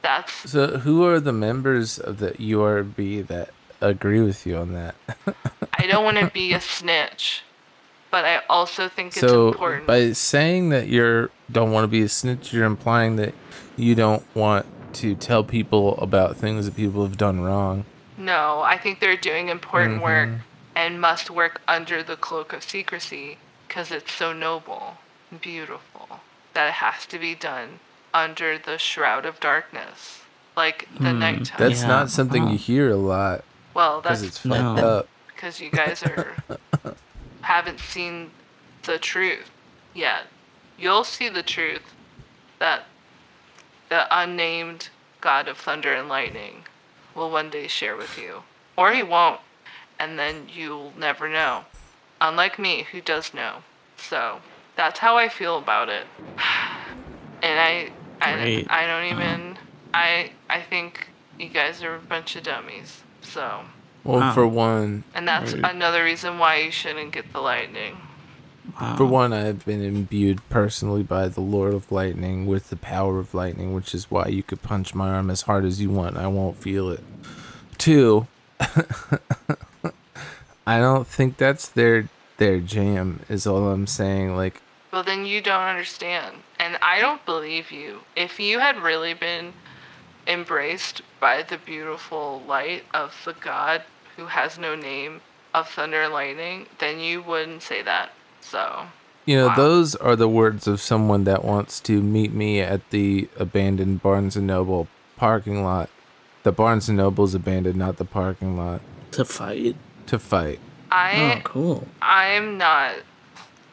[0.03, 3.51] that's So who are the members of the URB that
[3.81, 4.95] agree with you on that?
[5.75, 7.43] I don't want to be a snitch,
[8.11, 9.87] but I also think it's so important.
[9.87, 13.35] by saying that you're don't want to be a snitch, you're implying that
[13.77, 17.85] you don't want to tell people about things that people have done wrong.
[18.19, 20.41] No, I think they're doing important work Mhm.
[20.81, 23.37] And must work under the cloak of secrecy
[23.69, 24.97] because it's so noble
[25.31, 26.21] and beautiful
[26.55, 27.79] that it has to be done
[28.15, 30.23] under the shroud of darkness,
[30.57, 31.59] like the Hmm, nighttime.
[31.59, 32.53] That's Yeah, not something wow.
[32.53, 34.57] you hear a lot well, because that's it's No.
[34.75, 35.09] fucked up.
[35.29, 36.39] because you guys are
[37.43, 38.31] haven't seen
[38.85, 39.51] the truth
[39.95, 40.23] yet.
[40.79, 41.95] You'll see the truth
[42.59, 42.85] that
[43.91, 44.89] the unnamed
[45.21, 46.65] God of thunder and lightning
[47.15, 48.45] will one day share with you.
[48.79, 49.41] Or he won't,
[50.01, 51.65] and then you'll never know.
[52.21, 53.59] Unlike me, who does know.
[53.97, 54.41] So,
[54.77, 56.07] that's how I feel about it.
[57.43, 57.91] And I,
[58.21, 59.57] I, I don't even,
[59.95, 63.01] I, I think you guys are a bunch of dummies.
[63.23, 63.61] So,
[64.05, 64.35] Well, Wow.
[64.35, 65.65] for one, and that's Right.
[65.75, 67.97] another reason why you shouldn't get the lightning.
[68.79, 68.97] Wow.
[68.97, 73.33] for one, I've been imbued personally by the Lord of Lightning with the power of
[73.33, 76.19] lightning, which is why you could punch my arm as hard as you want.
[76.19, 77.03] I won't feel it.
[77.79, 78.27] Two,
[80.71, 83.21] I don't think that's their their jam.
[83.29, 84.37] Is all I'm saying.
[84.37, 84.63] Like,
[84.93, 86.37] Well, then you don't understand.
[86.59, 88.01] And I don't believe you.
[88.17, 89.53] If you had really been
[90.27, 93.83] embraced by the beautiful light of the God
[94.17, 98.13] who has no name of thunder and lightning, then you wouldn't say that.
[98.41, 98.87] So,
[99.27, 99.57] You know, Wow.
[99.57, 104.35] those are the words of someone that wants to meet me at the abandoned Barnes
[104.37, 105.89] and Noble parking lot.
[106.43, 108.81] The Barnes and Noble's abandoned, not the parking lot,
[109.13, 109.77] to fight.
[110.11, 110.61] To fight.
[110.93, 111.89] Oh, I cool.
[112.01, 112.97] I'm not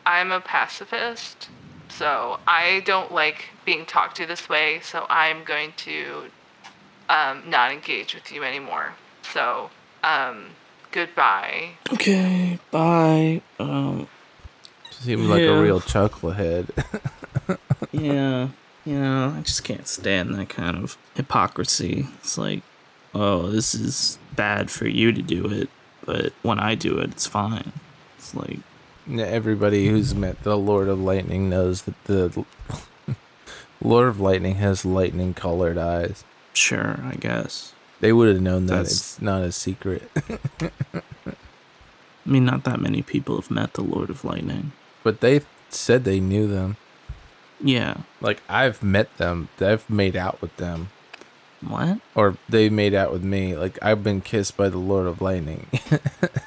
[0.08, 1.50] I'm a pacifist.
[1.90, 6.30] So, I don't like being talked to this way, so I'm going to
[7.10, 8.94] um, not engage with you anymore.
[9.34, 9.70] So,
[10.04, 10.52] um,
[10.92, 11.72] goodbye.
[11.92, 13.42] Okay, bye.
[13.60, 14.08] Um,
[14.92, 16.70] Seemed like a real chucklehead.
[17.92, 18.50] yeah,
[18.86, 22.08] you know, I just can't stand that kind of hypocrisy.
[22.20, 22.62] It's like,
[23.14, 25.70] oh, this is bad for you to do it,
[26.08, 27.72] but when I do it, it's fine.
[28.18, 28.60] It's like,
[29.10, 32.44] Everybody who's met the Lord of Lightning knows that the
[33.82, 36.24] Lord of Lightning has lightning colored eyes.
[36.54, 37.74] sure, I guess.
[38.00, 40.10] They would have known that That's- it's not a secret.
[40.96, 44.72] I mean, not that many people have met the Lord of Lightning.
[45.04, 46.76] but they said they knew them.
[47.62, 47.98] Yeah.
[48.22, 49.50] Like I've met them.
[49.60, 50.90] I've made out with them.
[51.62, 52.00] What?
[52.16, 53.56] Or they made out with me.
[53.56, 55.68] Like I've been kissed by the Lord of Lightning.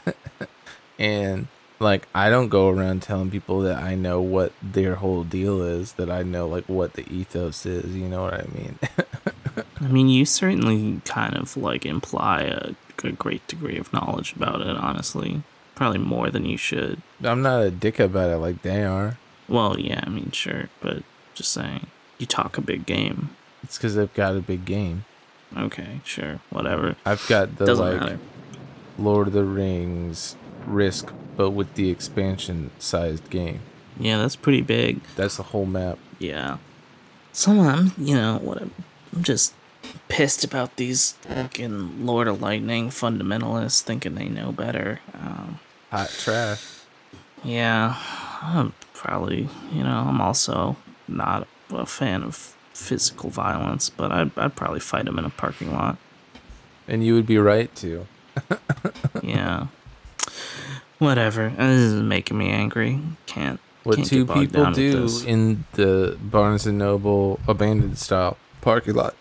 [0.99, 1.49] and
[1.81, 5.95] like I don't go around telling people that I know what their whole deal is,
[5.95, 8.79] that I know like what the ethos is, you know what I mean?
[9.81, 14.61] I mean, you certainly kind of like imply a, a great degree of knowledge about
[14.61, 15.43] it, honestly.
[15.75, 17.01] Probably more than you should.
[17.25, 19.17] I'm not a dick about it like they are.
[19.49, 21.03] Well, yeah, I mean, sure, but
[21.35, 21.87] just saying.
[22.19, 23.31] You talk a big game.
[23.63, 25.05] It's because I've got a big game.
[25.57, 26.97] Okay, sure, whatever.
[27.05, 28.19] I've got the Doesn't like matter.
[28.99, 30.37] Lord of the Rings
[30.67, 33.61] risk, but with the expansion sized game.
[33.99, 35.01] Yeah, that's pretty big.
[35.17, 35.99] That's the whole map.
[36.19, 36.59] Yeah.
[37.33, 38.73] So I'm, you know, what I'm,
[39.15, 39.55] I'm just
[40.09, 45.01] pissed about these fucking Lord of Lightning fundamentalists thinking they know better.
[45.15, 45.59] Um,
[45.91, 46.65] Hot trash.
[47.43, 47.97] yeah,
[48.43, 50.77] I'm probably, you know, I'm also
[51.09, 55.73] not a fan of physical violence, but I'd, I'd probably fight him in a parking
[55.73, 55.97] lot.
[56.89, 58.07] And you would be right to.
[59.23, 59.67] Yeah.
[60.99, 61.51] Whatever.
[61.51, 63.01] This is making me angry.
[63.27, 63.61] Can't.
[63.85, 69.15] What can't two people do in the Barnes and Noble abandoned style parking lot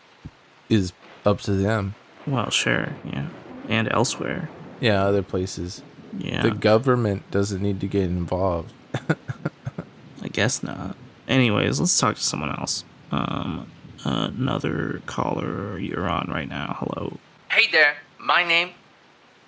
[0.67, 0.91] is
[1.25, 1.95] up to them.
[2.27, 3.27] Well, sure, yeah,
[3.69, 4.49] and elsewhere.
[4.81, 5.81] Yeah, other places.
[6.17, 8.73] Yeah, The government doesn't need to get involved.
[10.21, 10.97] I guess not.
[11.27, 12.83] Anyways, let's talk to someone else.
[13.11, 13.71] Um,
[14.03, 16.77] another caller you're on right now.
[16.79, 17.17] Hello.
[17.51, 18.71] Hey there, my name.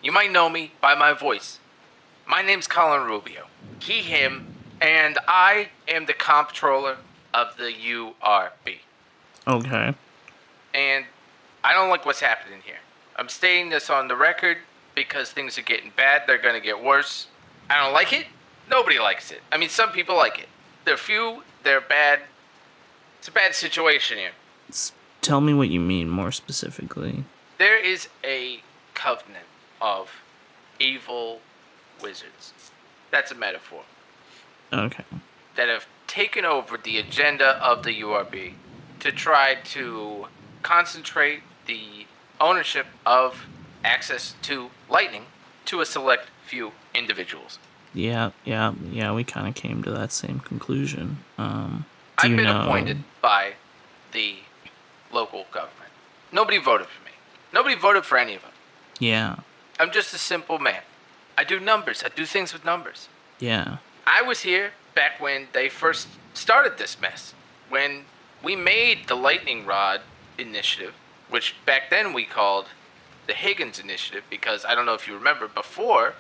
[0.02, 1.60] You might know me by my voice.
[2.28, 3.48] My name's Colin Rubio.
[3.80, 6.98] He, him, and I am the comptroller
[7.34, 8.80] of the URB.
[9.48, 9.94] Okay.
[10.74, 11.06] And
[11.64, 12.80] I don't like what's happening here.
[13.16, 14.58] I'm stating this on the record
[14.96, 16.24] because things are getting bad.
[16.26, 17.28] They're going to get worse.
[17.70, 18.26] I don't like it.
[18.70, 19.42] Nobody likes it.
[19.52, 20.48] I mean, some people like it.
[20.86, 22.22] They're few, they're bad.
[23.22, 24.32] It's a bad situation here.
[24.68, 27.24] S- tell me what you mean more specifically.
[27.60, 28.64] There is a
[28.96, 29.46] covenant
[29.80, 30.22] of
[30.80, 31.42] evil
[32.02, 32.52] wizards.
[33.12, 33.84] That's a metaphor.
[34.74, 35.04] Okay.
[35.56, 38.54] That have taken over the agenda of the URB
[39.02, 40.26] to try to
[40.64, 42.08] concentrate the
[42.40, 43.46] ownership of
[43.84, 45.26] access to lightning
[45.66, 47.60] to a select few individuals.
[47.94, 49.14] Yeah, yeah, yeah.
[49.14, 51.20] We kind of came to that same conclusion.
[51.38, 51.86] Um,
[52.24, 52.62] I've been know?
[52.62, 53.54] appointed by
[54.12, 54.36] the
[55.12, 55.92] local government.
[56.32, 57.12] Nobody voted for me.
[57.54, 58.52] Nobody voted for any of them.
[59.00, 59.38] Yeah,
[59.80, 60.82] I'm just a simple man.
[61.38, 62.04] I do numbers.
[62.06, 63.08] I do things with numbers.
[63.40, 63.78] yeah.
[64.08, 67.34] I was here back when they first started this mess.
[67.70, 68.06] When
[68.44, 70.02] we made the Lightning Rod
[70.38, 70.94] Initiative,
[71.30, 72.66] which back then we called
[73.28, 76.16] the Higgins Initiative, because I don't know if you remember, before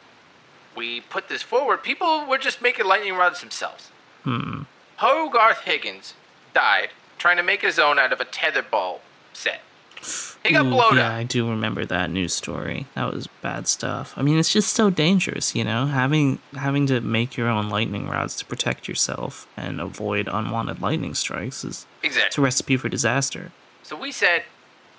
[0.75, 3.89] we put this forward, people were just making lightning rods themselves.
[4.23, 4.61] Hmm.
[5.01, 6.13] Hogarth Higgins
[6.53, 8.99] died trying to make his own out of a tetherball
[9.33, 9.61] set.
[10.45, 11.13] He got Ooh, blown yeah, up.
[11.13, 12.85] I do remember that news story.
[12.93, 14.13] That was bad stuff.
[14.15, 18.07] I mean, it's just so dangerous, you know, having having to make your own lightning
[18.09, 22.27] rods to protect yourself and avoid unwanted lightning strikes is exactly.
[22.27, 23.51] it's a recipe for disaster.
[23.81, 24.43] So we said,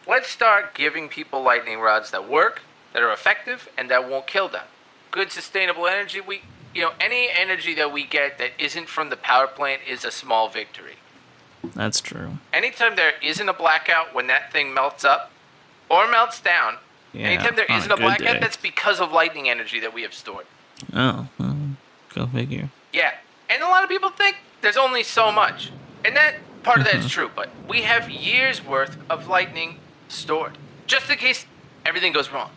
[0.09, 4.49] let's start giving people lightning rods that work, that are effective, and that won't kill
[4.49, 4.67] them.
[5.13, 6.21] Good sustainable energy.
[6.21, 6.43] We,
[6.75, 10.11] you know, any energy that we get that isn't from the power plant is a
[10.11, 10.95] small victory.
[11.75, 12.39] That's true.
[12.53, 15.31] Anytime there isn't a blackout when that thing melts up
[15.89, 16.77] or melts down,
[17.12, 17.29] Yeah.
[17.29, 18.41] anytime there isn't a good blackout, day.
[18.41, 20.47] that's because of lightning energy that we have stored.
[20.95, 21.57] Oh, well,
[22.14, 22.70] go figure.
[22.93, 23.14] Yeah.
[23.49, 25.70] And a lot of people think there's only so much.
[26.05, 30.59] And that part of that is true, but we have years worth of lightning stored.
[30.87, 31.47] Just in case
[31.87, 32.51] everything goes wrong.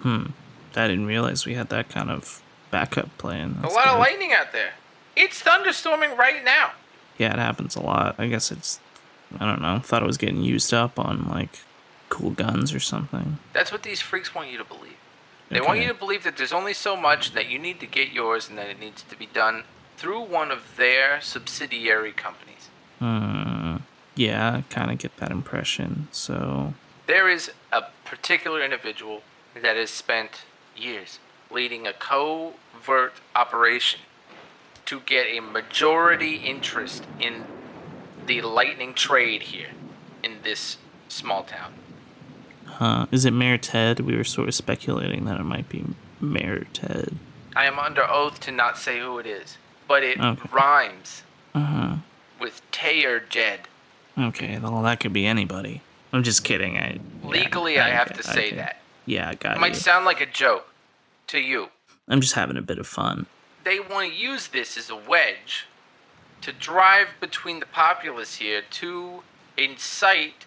[0.00, 0.26] Hmm.
[0.74, 3.56] I didn't realize we had that kind of backup plan.
[3.58, 4.72] a That's lot of lightning out there.
[5.14, 6.72] It's thunderstorming right now.
[7.18, 8.16] Yeah, it happens a lot.
[8.18, 8.80] I guess it's.
[9.38, 9.78] I don't know.
[9.80, 11.60] Thought it was getting used up on like
[12.08, 13.38] cool guns or something.
[13.52, 14.96] That's what these freaks want you to believe.
[15.48, 18.12] They want you to believe that there's only so much that you need to get
[18.12, 19.62] yours and that it needs to be done
[19.96, 22.68] through one of their subsidiary companies.
[22.98, 23.76] Hmm.
[24.16, 26.08] Yeah, I kind of get that impression.
[26.10, 26.74] So,
[27.06, 29.22] There is a particular individual
[29.54, 30.42] that has spent
[30.76, 31.18] years
[31.50, 34.00] leading a covert operation
[34.86, 37.44] to get a majority interest in
[38.26, 39.70] the lightning trade here
[40.22, 40.78] in this
[41.08, 41.72] small town.
[42.66, 43.06] huh?
[43.12, 44.00] Is it Mayor Ted?
[44.00, 45.84] We were sort of speculating that it might be
[46.20, 47.16] Mayor Ted.
[47.54, 49.56] I am under oath to not say who it is,
[49.88, 50.48] but it Okay.
[50.52, 51.22] rhymes
[51.54, 51.94] Uh huh.
[52.40, 53.60] with Tayer Jed.
[54.18, 55.82] Okay, well, that could be anybody.
[56.12, 56.76] I'm just kidding.
[56.78, 58.80] I yeah, Legally, I, have to say get- that.
[59.04, 59.80] Yeah, I got It might you.
[59.80, 60.66] sound like a joke
[61.28, 61.68] to you.
[62.08, 63.26] I'm just having a bit of fun.
[63.64, 65.66] They want to use this as a wedge
[66.42, 69.22] to drive between the populace here to
[69.56, 70.46] incite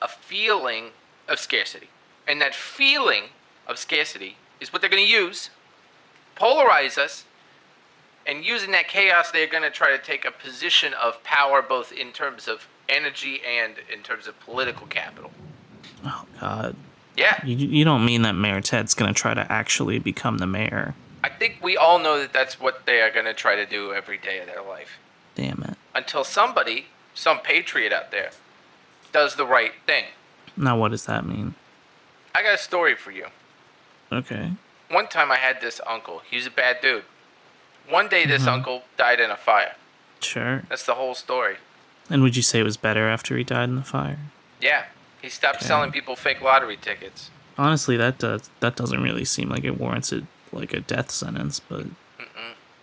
[0.00, 0.90] a feeling
[1.28, 1.88] of scarcity.
[2.28, 3.24] And that feeling
[3.66, 5.50] of scarcity is what they're going to use,
[6.36, 7.24] polarize us,
[8.26, 11.92] and using that chaos, they're going to try to take a position of power both
[11.92, 15.30] in terms of energy and in terms of political capital.
[16.04, 16.76] Oh God,
[17.16, 20.94] Yeah, you you don't mean that Mayor Ted's gonna try to actually become the mayor?
[21.24, 23.94] I think we all know that that's what they are going to try to do
[23.94, 24.98] every day of their life.
[25.34, 25.78] Damn it.
[25.94, 28.30] until somebody, some patriot out there,
[29.10, 30.04] does the right thing.
[30.54, 31.54] Now, what does that mean?
[32.34, 33.28] I got a story for you.
[34.12, 34.52] Okay.
[34.90, 36.20] One time I had this uncle.
[36.28, 37.04] He was a bad dude.
[37.88, 38.50] One day this mm-hmm.
[38.50, 39.76] uncle died in a fire.
[40.20, 40.64] Sure.
[40.68, 41.56] That's the whole story.
[42.10, 44.18] And would you say it was better after he died in the fire?
[44.60, 44.84] Yeah,
[45.24, 45.66] he stopped Okay.
[45.66, 47.30] selling people fake lottery tickets.
[47.56, 51.58] Honestly, that does that doesn't really seem like it warrants warranted like a death sentence,
[51.60, 51.86] but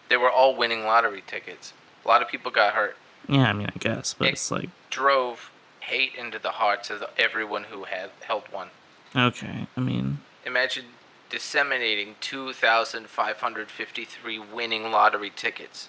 [0.10, 1.72] They were all winning lottery tickets.
[2.04, 2.98] A lot of people got hurt.
[3.30, 5.50] yeah, I mean, I guess, but It- it's like Drove
[5.82, 8.72] hate into the hearts of everyone who had held one.
[9.16, 9.68] okay.
[9.78, 10.86] I mean, Imagine
[11.30, 15.88] disseminating 2,553 winning lottery tickets.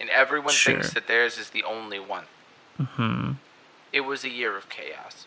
[0.00, 2.24] And everyone thinks that theirs is the only one.
[2.78, 3.32] hmm.
[3.92, 5.26] It was a year of chaos.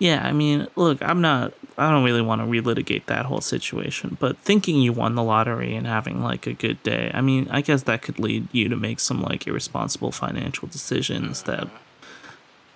[0.00, 1.52] Yeah, I mean, look, I'm not.
[1.76, 5.74] I don't really want to relitigate that whole situation, but thinking you won the lottery
[5.74, 8.76] and having like a good day, I mean, I guess that could lead you to
[8.76, 11.68] make some like irresponsible financial decisions that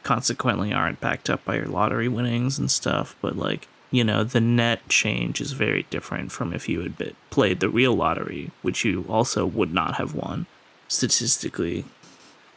[0.03, 3.17] consequently aren't backed up by your lottery winnings and stuff.
[3.23, 7.61] But like, you know, the net change is very different from if you had played
[7.61, 10.47] the real lottery, which you also would not have won
[10.89, 11.87] statistically.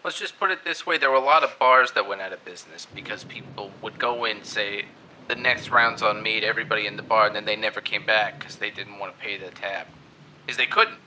[0.08, 2.32] Let's just put it this way there were a lot of bars that went out
[2.32, 4.86] of business because people would go in, say,
[5.28, 8.06] the next round's on me to everybody in the bar, and then they never came
[8.06, 9.86] back because they didn't want to pay the tab.
[10.46, 11.00] Because they couldn't,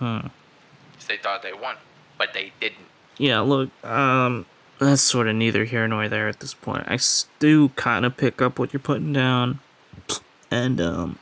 [0.00, 0.26] Hmm.
[0.90, 1.76] because they thought they won,
[2.18, 2.88] but they didn't.
[3.18, 4.46] Yeah, look, um,
[4.80, 6.88] that's sort of neither here nor there at this point.
[6.88, 6.98] i
[7.38, 9.60] do kind of pick up what you're putting down,
[10.50, 11.20] and um,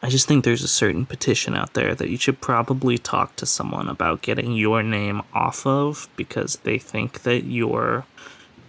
[0.00, 3.46] I just think there's a certain petition out there that you should probably talk to
[3.46, 8.04] someone about getting your name off of because they think that you're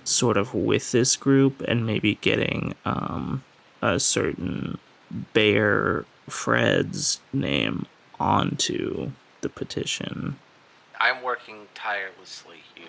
[0.03, 3.43] sort of with this group and maybe getting um
[3.82, 4.77] a certain
[5.34, 7.86] Bear Fred's name
[8.19, 9.11] onto
[9.41, 10.38] the petition.
[10.99, 12.88] I'm working tirelessly here.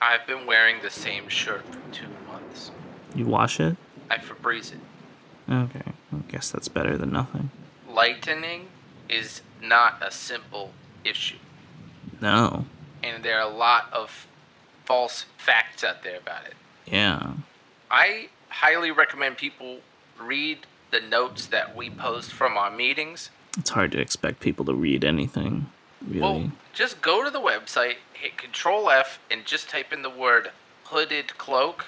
[0.00, 2.70] I've been wearing the same shirt for two months.
[3.14, 3.76] You wash it?
[4.10, 4.80] I Febreze it.
[5.50, 7.50] Okay, I guess that's better than nothing.
[7.88, 8.68] Lightning
[9.08, 10.72] is not a simple
[11.04, 11.38] issue.
[12.20, 12.66] No.
[13.02, 14.26] And there are a lot of
[14.84, 16.54] false facts out there about it.
[16.86, 17.32] Yeah.
[17.90, 19.78] I highly recommend people
[20.20, 20.58] read
[20.90, 23.30] the notes that we post from our meetings.
[23.56, 25.66] It's hard to expect people to read anything,
[26.06, 26.20] really.
[26.20, 30.50] Well, just go to the website, hit Control F, and just type in the word
[30.84, 31.86] hooded cloak.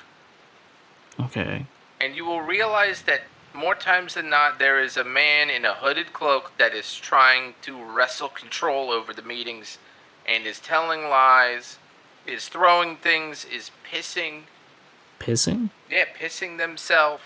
[1.19, 1.67] okay.
[2.01, 3.23] and you will realize that
[3.55, 7.55] more times than not, there is a man in a hooded cloak that is trying
[7.63, 9.79] to wrestle control over the meetings
[10.27, 11.79] and is telling lies,
[12.27, 14.43] is throwing things, is pissing.
[15.19, 15.71] Pissing?
[15.91, 17.23] Yeah, pissing themselves.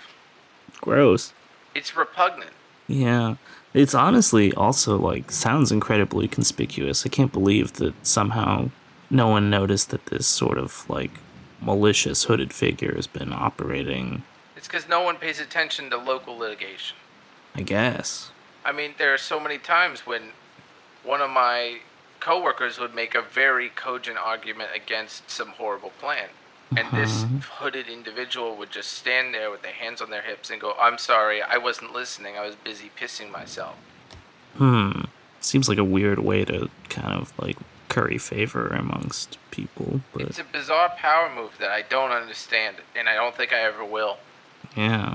[0.80, 1.32] Gross.
[1.74, 2.52] It's repugnant.
[2.86, 3.36] Yeah.
[3.72, 7.04] It's honestly also like sounds incredibly conspicuous.
[7.04, 8.70] I can't believe that somehow
[9.10, 11.10] no one noticed that this sort of like
[11.60, 14.22] malicious hooded figure has been operating,
[14.74, 16.96] because no one pays attention to local litigation.
[17.54, 18.32] I guess.
[18.64, 20.30] I mean, there are so many times when
[21.04, 21.78] one of my
[22.18, 26.26] coworkers would make a very cogent argument against some horrible plan.
[26.76, 27.24] And this
[27.58, 30.98] hooded individual would just stand there with their hands on their hips and go, I'm
[30.98, 32.36] sorry, I wasn't listening.
[32.36, 33.76] I was busy pissing myself.
[34.56, 35.02] Hmm.
[35.38, 37.58] Seems like a weird way to kind of like
[37.88, 43.08] curry favor amongst people, but It's a bizarre power move that I don't understand, and
[43.08, 44.18] I don't think I ever will.
[44.76, 45.14] Yeah.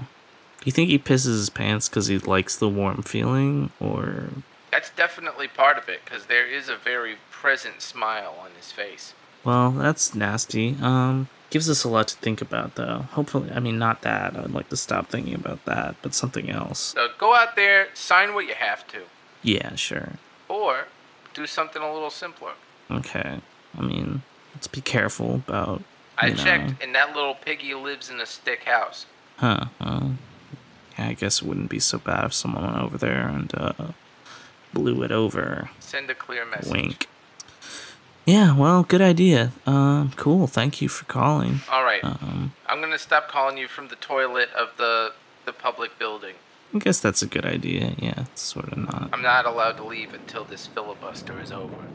[0.60, 4.26] Do you think he pisses his pants because he likes the warm feeling, or
[4.72, 9.14] That's definitely part of it, because there is a very present smile on his face.
[9.46, 10.76] Well, that's nasty.
[10.82, 13.06] Um, gives us a lot to think about, though.
[13.12, 14.36] Hopefully, I mean, not that.
[14.36, 16.80] I would like to stop thinking about that, but something else.
[16.80, 19.04] So go out there, sign what you have to,
[19.42, 20.14] Yeah, sure.
[20.50, 20.88] or
[21.34, 22.52] do something a little simpler.
[22.92, 23.40] Okay.
[23.78, 25.84] I mean, let's be careful about.
[26.18, 29.06] I know- checked, and that little piggy lives in a stick house.
[29.40, 29.66] Huh.
[29.80, 30.14] Well,
[30.98, 33.74] yeah, I guess it wouldn't be so bad if someone went over there and uh,
[34.74, 35.70] blew it over.
[35.80, 36.72] Send a clear message.
[36.72, 37.08] Wink.
[38.26, 38.56] Yeah.
[38.56, 39.52] Well, good idea.
[39.66, 40.46] Um, cool.
[40.48, 41.62] Thank you for calling.
[41.72, 45.14] All right, Um, I'm gonna stop calling you from the toilet of the
[45.46, 46.36] the public building.
[46.76, 47.96] I guess that's a good idea.
[47.98, 49.10] Yeah, it's sort of not.
[49.12, 51.86] I'm not allowed to leave until this filibuster is over.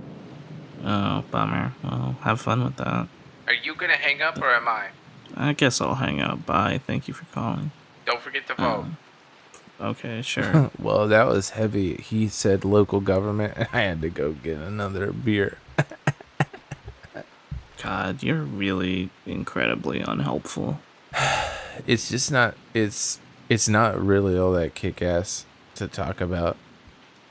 [0.85, 1.73] Oh, bummer.
[1.85, 3.07] Well, have fun with that.
[3.47, 4.89] Are you gonna hang up or am I?
[5.37, 6.47] I guess I'll hang up.
[6.47, 6.81] Bye.
[6.87, 7.71] Thank you for calling.
[8.07, 8.65] Don't forget to vote.
[8.65, 8.97] Um,
[9.81, 10.71] okay, sure.
[10.79, 11.97] well, that was heavy.
[11.97, 15.59] He said local government, and I had to go get another beer.
[17.83, 20.81] God, you're really incredibly unhelpful.
[21.89, 22.55] It's just not.
[22.73, 23.19] It's
[23.49, 26.57] it's not really all that kick ass to talk about.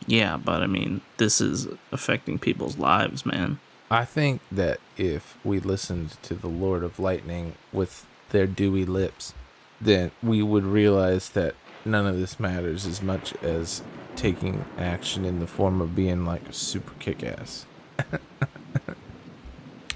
[0.06, 3.62] Yeah, but I mean, this is affecting people's lives, man.
[3.94, 9.34] I think that if we listened to the Lord of Lightning with their dewy lips,
[9.80, 13.84] then we would realize that none of this matters as much as
[14.16, 17.66] taking action in the form of being like a super kick ass.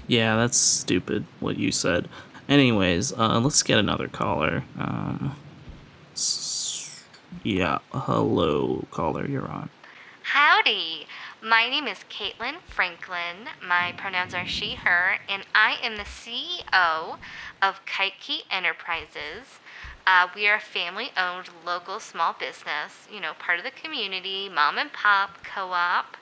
[0.08, 2.08] Yeah, that's stupid what you said.
[2.48, 4.64] Anyways, uh, let's get another caller.
[4.78, 5.36] Um,
[7.44, 9.68] yeah, hello, caller, you're on.
[10.22, 11.06] Howdy.
[11.42, 13.46] My name is Caitlin Franklin.
[13.64, 17.18] My pronouns are she, her, and I am the CEO
[17.62, 19.60] of Kite Key Enterprises.
[20.04, 24.48] Uh, we are a family owned local small business, you know, part of the community,
[24.48, 26.16] mom and pop, co op.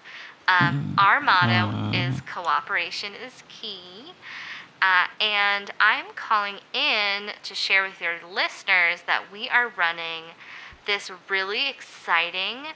[0.48, 4.12] Um, our motto is cooperation is key.
[4.82, 10.24] Uh, and I'm calling in to share with your listeners that we are running
[10.86, 12.66] this really exciting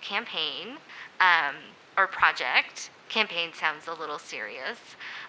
[0.00, 0.78] campaign
[1.20, 1.54] um,
[1.96, 2.90] or project.
[3.08, 4.78] Campaign sounds a little serious.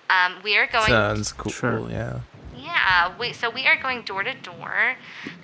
[0.10, 0.88] Um, we are going.
[0.88, 1.52] Sounds cool.
[1.52, 1.90] Sure.
[1.90, 2.20] Yeah.
[2.58, 4.96] Yeah, we, so we are going door to door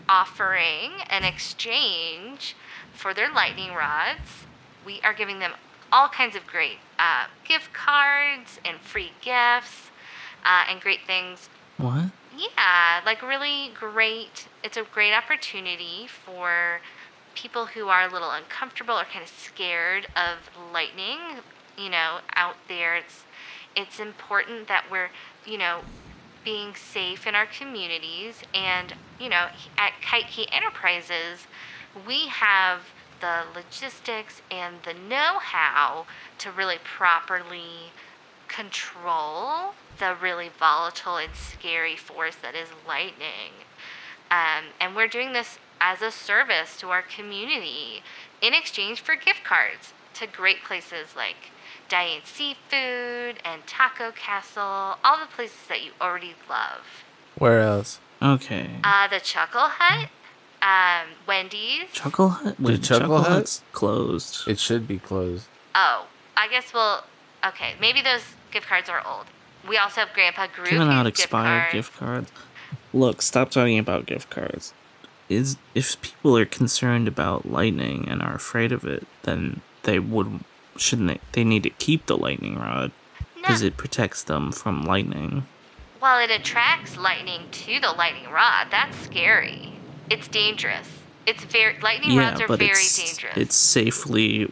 [0.07, 2.55] offering an exchange
[2.93, 4.45] for their lightning rods.
[4.85, 5.51] We are giving them
[5.91, 9.91] all kinds of great uh, gift cards and free gifts
[10.45, 11.49] uh, and great things.
[11.77, 12.11] What?
[12.37, 14.47] Yeah, like really great.
[14.63, 16.79] It's a great opportunity for
[17.35, 20.37] people who are a little uncomfortable or kind of scared of
[20.73, 21.19] lightning,
[21.77, 22.95] you know, out there.
[22.95, 23.23] It's
[23.75, 25.09] it's important that we're,
[25.45, 25.81] you know,
[26.43, 29.47] being safe in our communities and, you know,
[29.77, 31.47] at Kite Key Enterprises,
[32.07, 32.81] we have
[33.21, 36.05] the logistics and the know-how
[36.39, 37.91] to really properly
[38.47, 43.53] control the really volatile and scary force that is lightning.
[44.31, 48.03] Um, and we're doing this as a service to our community
[48.41, 51.35] in exchange for gift cards to great places like
[51.89, 56.81] Diane Seafood and Taco Castle, all the places that you already love.
[57.37, 57.99] Where else?
[58.21, 58.69] Okay.
[58.83, 60.09] Uh, the Chuckle Hut,
[60.61, 61.91] um, Wendy's.
[61.91, 62.59] Chuckle Hut?
[62.59, 63.31] Wait, Chuckle Chuckle, Hut?
[63.31, 64.47] Hut's closed.
[64.47, 65.47] It should be closed.
[65.73, 66.05] Oh,
[66.37, 67.03] I guess we'll.
[67.45, 68.21] Okay, maybe those
[68.51, 69.25] gift cards are old.
[69.67, 71.73] We also have Grandpa Groovy's Giving out gift expired cards.
[71.73, 72.31] gift cards.
[72.93, 74.73] Look, stop talking about gift cards.
[75.31, 80.43] Is if people are concerned about lightning and are afraid of it, then they would
[80.77, 81.19] shouldn't they?
[81.31, 82.91] They need to keep the lightning rod
[83.35, 83.67] because No.
[83.67, 85.45] it protects them from lightning.
[86.01, 88.67] Well, it attracts lightning to the lightning rod.
[88.71, 89.73] That's scary.
[90.09, 90.87] It's dangerous.
[91.27, 93.37] It's very lightning yeah, rods are but very it's dangerous.
[93.37, 94.51] it's safely.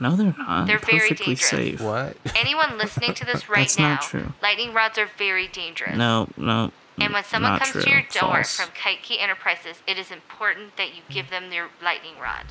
[0.00, 0.66] No, they're not.
[0.66, 1.48] They're very perfectly dangerous.
[1.50, 1.80] safe.
[1.80, 2.16] What?
[2.34, 4.32] Anyone listening to this right That's now, not true.
[4.42, 5.96] lightning rods are very dangerous.
[5.96, 6.72] No, no.
[6.98, 7.82] And when someone not comes true.
[7.82, 8.56] to your door False.
[8.56, 12.46] from Kite Key Enterprises, it is important that you give them their lightning rod.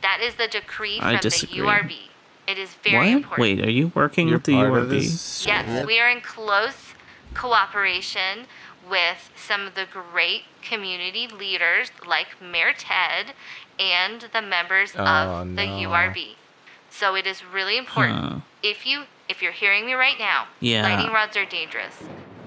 [0.00, 1.60] That is the decree I from disagree.
[1.60, 1.96] the URB.
[2.48, 3.16] It is very what?
[3.16, 3.40] important.
[3.40, 5.46] Wait, are you working You're with the part URB?
[5.46, 6.94] Yes, we are in close
[7.34, 8.46] cooperation
[8.88, 13.34] with some of the great community leaders like Mayor Ted
[13.78, 15.88] and the members Oh, of the no.
[15.90, 16.34] URB.
[16.90, 18.18] So it is really important.
[18.18, 18.36] Huh.
[18.62, 20.82] If you if you're hearing me right now, Yeah.
[20.82, 22.02] lightning rods are dangerous.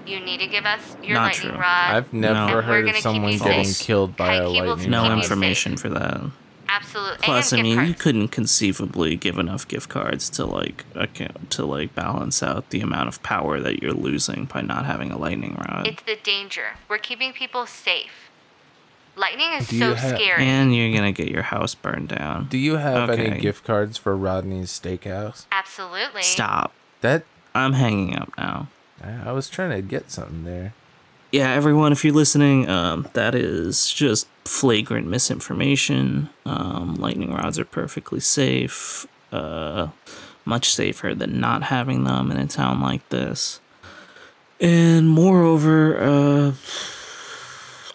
[0.06, 1.60] You need to give us your Not lightning true.
[1.60, 1.94] rod.
[1.96, 2.44] I've never No.
[2.46, 3.86] And we're heard gonna of keep someone you getting safe.
[3.86, 5.16] killed by a Kite will lightning No keep rod.
[5.16, 5.80] you information safe.
[5.82, 6.20] for that.
[6.68, 7.18] Absolutely.
[7.22, 8.02] Plus, I and gift mean, you cards.
[8.02, 13.08] couldn't conceivably give enough gift cards to like account, to like balance out the amount
[13.08, 15.86] of power that you're losing by not having a lightning rod.
[15.86, 16.74] It's the danger.
[16.88, 18.10] We're keeping people safe.
[19.16, 20.44] Lightning is Do so ha- scary.
[20.44, 22.48] and you're gonna get your house burned down.
[22.50, 23.26] Do you have Okay.
[23.28, 25.46] any gift cards for Rodney's Steakhouse?
[25.50, 26.22] Absolutely.
[26.22, 26.72] Stop.
[27.00, 27.24] That
[27.54, 28.66] I'm hanging up now.
[29.06, 30.74] I I was trying to get something there.
[31.32, 36.30] Yeah, everyone, if you're listening, um, that is just flagrant misinformation.
[36.44, 39.88] Um, lightning rods are perfectly safe, uh,
[40.44, 43.60] much safer than not having them in a town like this.
[44.60, 46.52] And moreover, uh,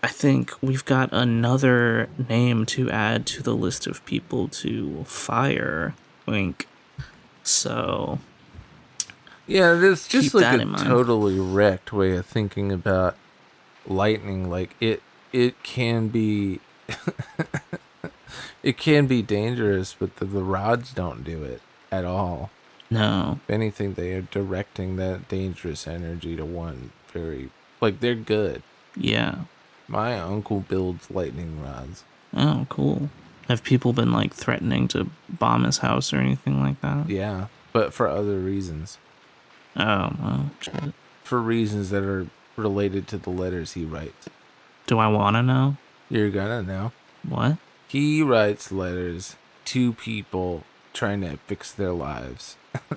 [0.03, 5.95] I think we've got another name to add to the list of people to fire.
[6.27, 6.67] Wink.
[7.43, 8.19] So,
[9.52, 13.15] Yeah, it's just Keep like a totally wrecked way of thinking about
[13.86, 14.49] lightning.
[14.49, 15.02] Like it,
[15.34, 16.60] it can be,
[18.64, 21.61] it can be dangerous, but the, the rods don't do it
[21.91, 22.49] at all.
[22.90, 23.40] no.
[23.44, 27.49] If anything, they are directing that dangerous energy to one very,
[27.82, 28.64] like they're good.
[28.95, 29.40] Yeah.
[29.88, 32.03] My uncle builds lightning rods.
[32.34, 33.10] Oh, cool.
[33.49, 37.10] Have people been like threatening to bomb his house or anything like that?
[37.10, 38.98] Yeah, but for other reasons.
[39.77, 40.93] Oh, well, shit.
[41.23, 42.27] For reasons that are
[42.57, 44.27] related to the letters he writes.
[44.88, 45.77] Do I want to know?
[46.10, 46.91] You're gonna know.
[47.27, 47.57] What?
[47.88, 49.35] He writes letters
[49.65, 52.57] to people trying to fix their lives.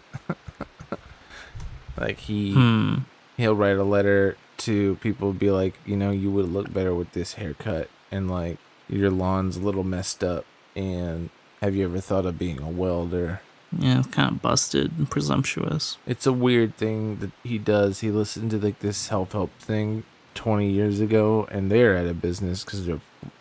[1.97, 2.95] like he Hmm.
[3.37, 7.13] he'll write a letter to people be like, you know, you would look better with
[7.13, 10.45] this haircut and like your lawn's a little messed up
[10.77, 11.31] and
[11.61, 13.41] have you ever thought of being a welder?
[13.79, 15.99] Yeah, it's kind of busted and presumptuous.
[16.07, 18.01] It's a weird thing that he does.
[18.01, 22.21] He listened to like this self help thing 20 years ago, and they're out of
[22.21, 22.89] business because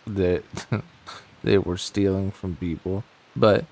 [0.08, 0.42] they
[1.44, 3.04] they were stealing from people.
[3.36, 3.66] But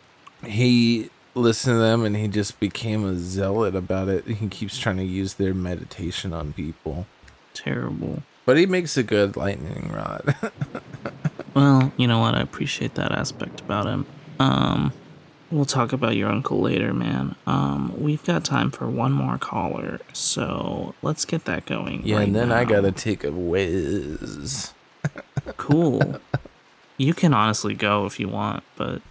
[0.45, 4.25] he listened to them, and he just became a zealot about it.
[4.27, 7.05] He keeps trying to use their meditation on people.
[7.53, 8.23] Terrible.
[8.45, 10.35] But he makes a good lightning rod.
[11.53, 12.35] Well, you know what?
[12.35, 14.05] I appreciate that aspect about him.
[14.39, 14.93] Um,
[15.51, 17.35] we'll talk about your uncle later, man.
[17.45, 22.01] Um, we've got time for one more caller, so let's get that going.
[22.05, 24.73] yeah, right and then I gotta take a whiz.
[25.57, 26.19] Cool.
[26.97, 29.01] you can honestly go if you want, but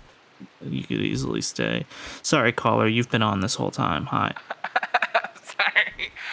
[0.62, 1.84] you could easily stay.
[2.22, 4.06] Sorry, caller, you've been on this whole time.
[4.06, 4.34] Hi.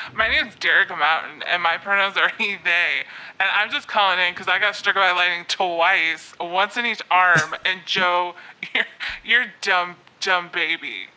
[0.08, 0.18] Sorry.
[0.18, 3.04] My name's Derek Mountain, and my pronouns are he, they.
[3.40, 7.02] And I'm just calling in because I got struck by lightning twice, once in each
[7.12, 7.56] arm.
[7.66, 8.36] and Joe,
[8.74, 8.86] you're,
[9.24, 11.08] you're dumb, dumb baby.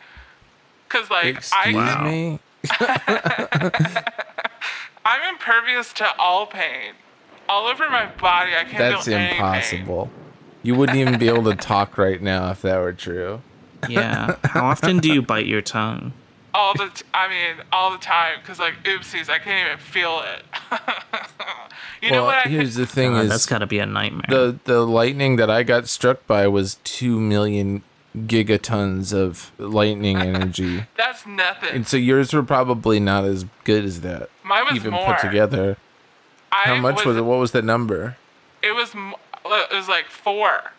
[0.87, 2.39] Because, like, Excuse I, me?
[5.05, 6.93] I'm impervious to all pain.
[7.49, 9.35] All over my body, I can't That's feel any pain.
[9.37, 10.09] impossible.
[10.63, 13.41] You wouldn't even be able to talk right now if that were true.
[13.89, 14.35] Yeah.
[14.43, 16.13] How often do you bite your tongue?
[16.53, 18.39] All the, t- I mean, all the time.
[18.41, 20.43] Because, like, oopsies, I can't even feel it.
[22.01, 23.85] you know well, what I here's the thing God, is that's got to be a
[23.85, 24.25] nightmare.
[24.29, 27.83] the the lightning that I got struck by was two million
[28.17, 31.69] gigatons of lightning energy, That's nothing.
[31.73, 35.13] and so yours were probably not as good as that, Mine was even more.
[35.13, 35.77] put together.
[36.51, 37.21] I How much was it?
[37.21, 38.17] What was the number?
[38.61, 40.71] It was it was like four,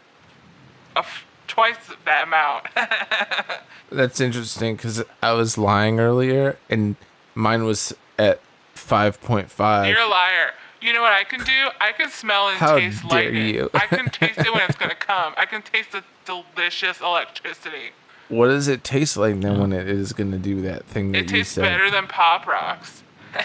[0.94, 1.76] of twice
[2.06, 2.66] that amount.
[3.90, 6.96] That's interesting because I was lying earlier, and
[7.34, 8.40] mine was at
[8.74, 9.88] five point five.
[9.88, 10.52] You're a liar.
[10.80, 11.68] You know what I can do?
[11.80, 13.54] I can smell and How taste dare lightning.
[13.54, 13.70] you.
[13.74, 15.34] I can taste it when it's gonna come.
[15.36, 17.90] I can taste the delicious electricity.
[18.28, 21.18] What does it taste like then when it is going to do that thing that
[21.18, 21.62] It you tastes said?
[21.62, 23.02] better than Pop Rocks.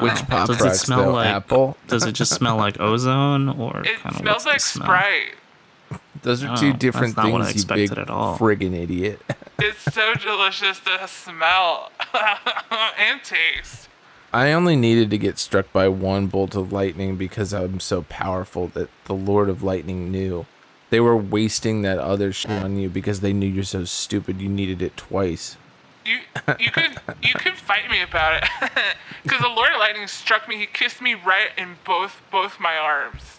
[0.00, 1.12] Which pop Does it smell though?
[1.12, 1.76] like- Apple?
[1.86, 5.34] Does it just smell like ozone or It kind of smells like Sprite.
[6.22, 8.38] Those are Oh, two that's different not what I things, you big expected at all.
[8.38, 9.20] friggin' idiot.
[9.58, 11.92] It's so delicious to smell
[12.98, 13.88] and taste.
[14.32, 18.68] I only needed to get struck by one bolt of lightning because I'm so powerful
[18.68, 20.46] that the Lord of Lightning knew.
[20.90, 24.48] They were wasting that other shit on you because they knew you're so stupid you
[24.48, 25.56] needed it twice.
[26.04, 26.18] You
[26.58, 28.48] you could you could fight me about it,
[29.22, 30.56] because the Lord of Lightning struck me.
[30.56, 33.38] He kissed me right in both both my arms,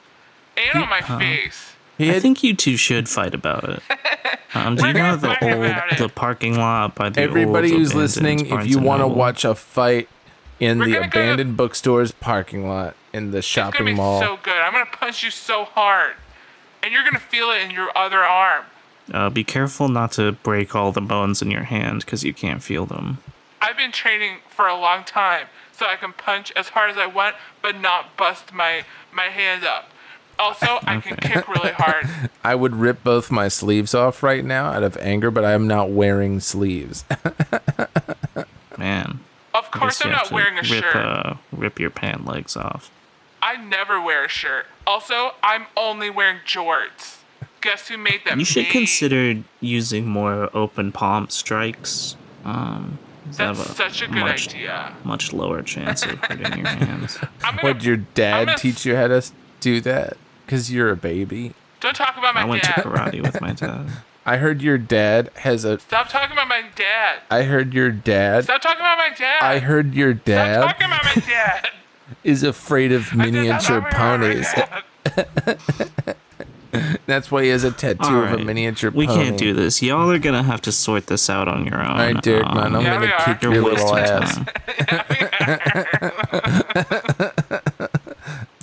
[0.55, 1.72] and on my face.
[1.97, 3.83] He I think you two should fight about it.
[4.55, 7.89] Um, do you We're know the old the parking lot by the everybody old who's
[7.89, 8.01] abandoned
[8.41, 10.07] listening, if you want to watch a fight
[10.59, 13.93] in We're the gonna go- abandoned bookstore's parking lot in the It's gonna shopping be
[13.95, 14.53] mall, so good.
[14.53, 16.13] I'm gonna punch you so hard,
[16.83, 18.65] and you're gonna feel it in your other arm.
[19.11, 22.61] Uh, be careful not to break all the bones in your hand because you can't
[22.61, 23.17] feel them.
[23.59, 27.07] I've been training for a long time, so I can punch as hard as I
[27.07, 29.89] want, but not bust my my hand up.
[30.39, 31.33] Also, I can Okay.
[31.33, 32.09] kick really hard.
[32.43, 35.67] I would rip both my sleeves off right now out of anger, but I am
[35.67, 37.05] not wearing sleeves.
[38.77, 39.19] Man,
[39.53, 40.95] Of course, I'm not wearing a rip, shirt.
[40.95, 42.89] Uh, rip your pant legs off.
[43.41, 44.65] I never wear a shirt.
[44.87, 47.17] Also, I'm only wearing jorts.
[47.61, 48.39] Guess who made them?
[48.39, 48.71] You should Me.
[48.71, 52.15] consider using more open palm strikes.
[52.43, 52.97] Um,
[53.31, 54.93] they have That's such a good much, idea.
[55.03, 57.17] Much lower chance of hurting your hands.
[57.43, 59.23] I'm gonna, What did your dad gonna- teach you how to
[59.61, 60.17] do that?
[60.53, 61.55] Cause you're a baby.
[61.79, 62.45] Don't talk about my dad.
[62.45, 62.75] I went dad.
[62.75, 63.89] to karate with my dad.
[64.27, 65.79] I heard your dad has a.
[65.79, 67.21] Stop talking about my dad.
[67.31, 68.43] I heard your dad.
[68.43, 69.41] Stop talking about my dad.
[69.41, 70.59] I heard your dad.
[70.59, 71.69] Stop talking about my dad.
[72.23, 74.47] is afraid of I did not miniature talk about my ponies.
[77.07, 79.17] That's why he has a tattoo of a miniature We pony.
[79.17, 79.81] We can't do this.
[79.81, 81.87] Y'all are gonna have to sort this out on your own.
[81.87, 84.37] All right, Derek, man, I'm um, Yeah, gonna kick your little ass.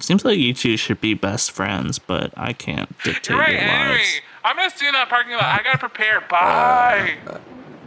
[0.01, 0.05] Time.
[0.07, 3.61] Seems like you two should be best friends, but I can't dictate You're right, your
[3.61, 3.95] Henry.
[3.99, 4.21] lives.
[4.45, 5.43] I'm gonna see you in that parking lot.
[5.45, 6.21] I gotta prepare.
[6.23, 7.17] Bye.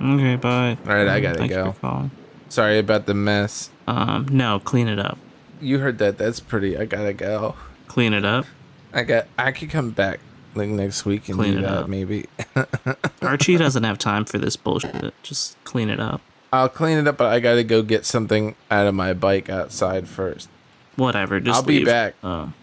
[0.01, 0.77] Okay, bye.
[0.87, 1.71] All right, I gotta Thank you go.
[1.73, 2.11] for calling.
[2.49, 3.69] Sorry about the mess.
[3.87, 5.17] Um, no, clean it up.
[5.61, 6.17] You heard that?
[6.17, 6.77] That's pretty.
[6.77, 7.55] I gotta go.
[7.87, 8.45] Clean it up.
[8.93, 9.27] I got.
[9.37, 10.19] I could come back
[10.55, 11.89] like next week and Clean do it that up.
[11.89, 12.27] maybe.
[13.21, 15.13] Archie doesn't have time for this bullshit.
[15.23, 16.21] Just clean it up.
[16.51, 20.07] I'll clean it up, but I gotta go get something out of my bike outside
[20.07, 20.49] first.
[20.95, 21.39] Whatever.
[21.39, 22.15] Just I'll be back.
[22.23, 22.53] Um,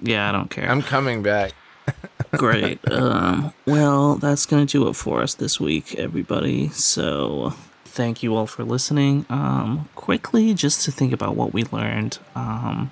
[0.00, 0.68] yeah, I don't care.
[0.68, 1.52] I'm coming back.
[2.32, 2.80] Great.
[2.90, 6.68] Um, well, that's going to do it for us this week, everybody.
[6.70, 7.54] So,
[7.84, 9.26] thank you all for listening.
[9.28, 12.18] Um, quickly, just to think about what we learned.
[12.34, 12.90] Um,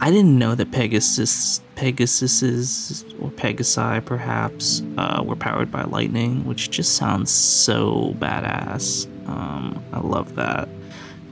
[0.00, 6.70] I didn't know that Pegasus, Pegasuses, or Pegasi perhaps, uh, were powered by lightning, which
[6.70, 9.06] just sounds so badass.
[9.26, 10.68] Um, I love that.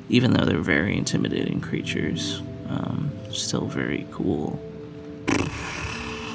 [0.08, 4.60] Even though they're very intimidating creatures, um, still very cool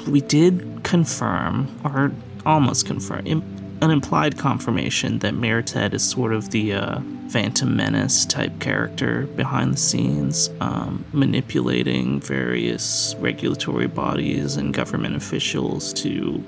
[0.06, 2.12] we did confirm, or
[2.46, 7.74] almost confirm, im- an implied confirmation that Mayor Ted is sort of the uh, Phantom
[7.74, 16.44] Menace type character behind the scenes, um, manipulating various regulatory bodies and government officials to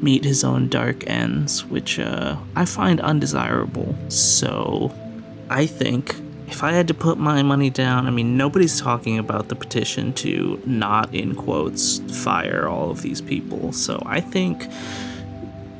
[0.00, 3.94] meet his own dark ends, which uh, I find undesirable.
[4.08, 4.92] So
[5.50, 6.16] I think
[6.50, 10.14] if I had to put my money down, I mean, nobody's talking about the petition
[10.14, 13.72] to not, in quotes, fire all of these people.
[13.72, 14.66] So I think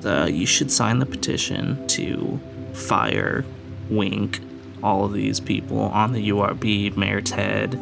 [0.05, 2.39] uh, you should sign the petition to
[2.75, 3.47] fire,
[3.89, 4.41] wink,
[4.83, 7.75] all of these people on the URB, Mayor Ted,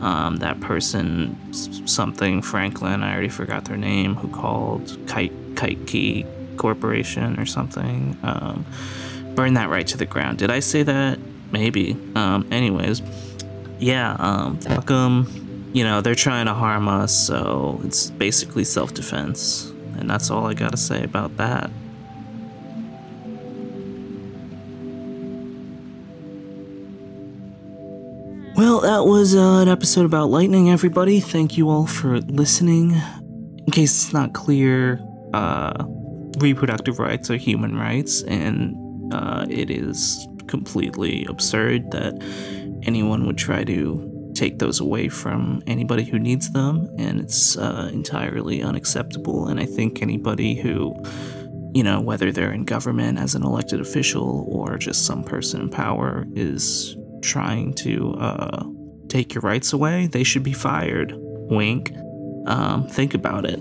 [0.00, 6.24] um, that person, something Franklin, I already forgot their name, who called Kite, Kite Key
[6.56, 8.16] Corporation or something.
[8.22, 8.64] Um,
[9.34, 10.38] burn that right to the ground.
[10.38, 11.18] Did I say that?
[11.50, 11.96] Maybe.
[12.14, 13.02] Um, anyways,
[13.78, 15.70] yeah, um, fuck them.
[15.72, 19.72] You know, they're trying to harm us, so it's basically self defense.
[19.98, 21.70] And that's all I gotta say about that.
[28.58, 31.20] Well, that was uh, an episode about lightning, everybody.
[31.20, 32.92] Thank you all for listening.
[32.92, 35.00] In case it's not clear,
[35.32, 35.84] uh,
[36.38, 38.74] reproductive rights are human rights, and
[39.12, 42.14] uh, it is completely absurd that
[42.82, 47.90] anyone would try to take those away from anybody who needs them, and it's uh,
[47.92, 49.48] entirely unacceptable.
[49.48, 50.94] And I think anybody who,
[51.74, 55.70] you know, whether they're in government as an elected official or just some person in
[55.70, 58.64] power, is trying to uh,
[59.08, 61.12] take your rights away, they should be fired.
[61.16, 61.92] Wink.
[62.46, 63.60] Um, think about it.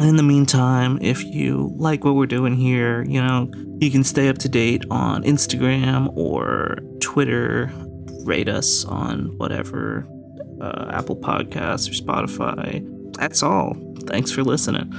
[0.00, 3.50] In the meantime, if you like what we're doing here, you know,
[3.80, 7.70] you can stay up to date on Instagram or Twitter.
[8.24, 10.06] Rate us on whatever
[10.60, 12.84] uh, Apple Podcasts or Spotify.
[13.16, 13.76] That's all.
[14.06, 14.92] Thanks for listening.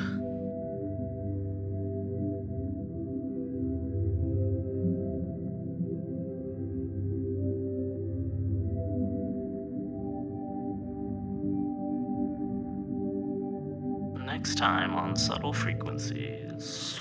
[14.45, 16.99] Next time on Subtle Frequencies.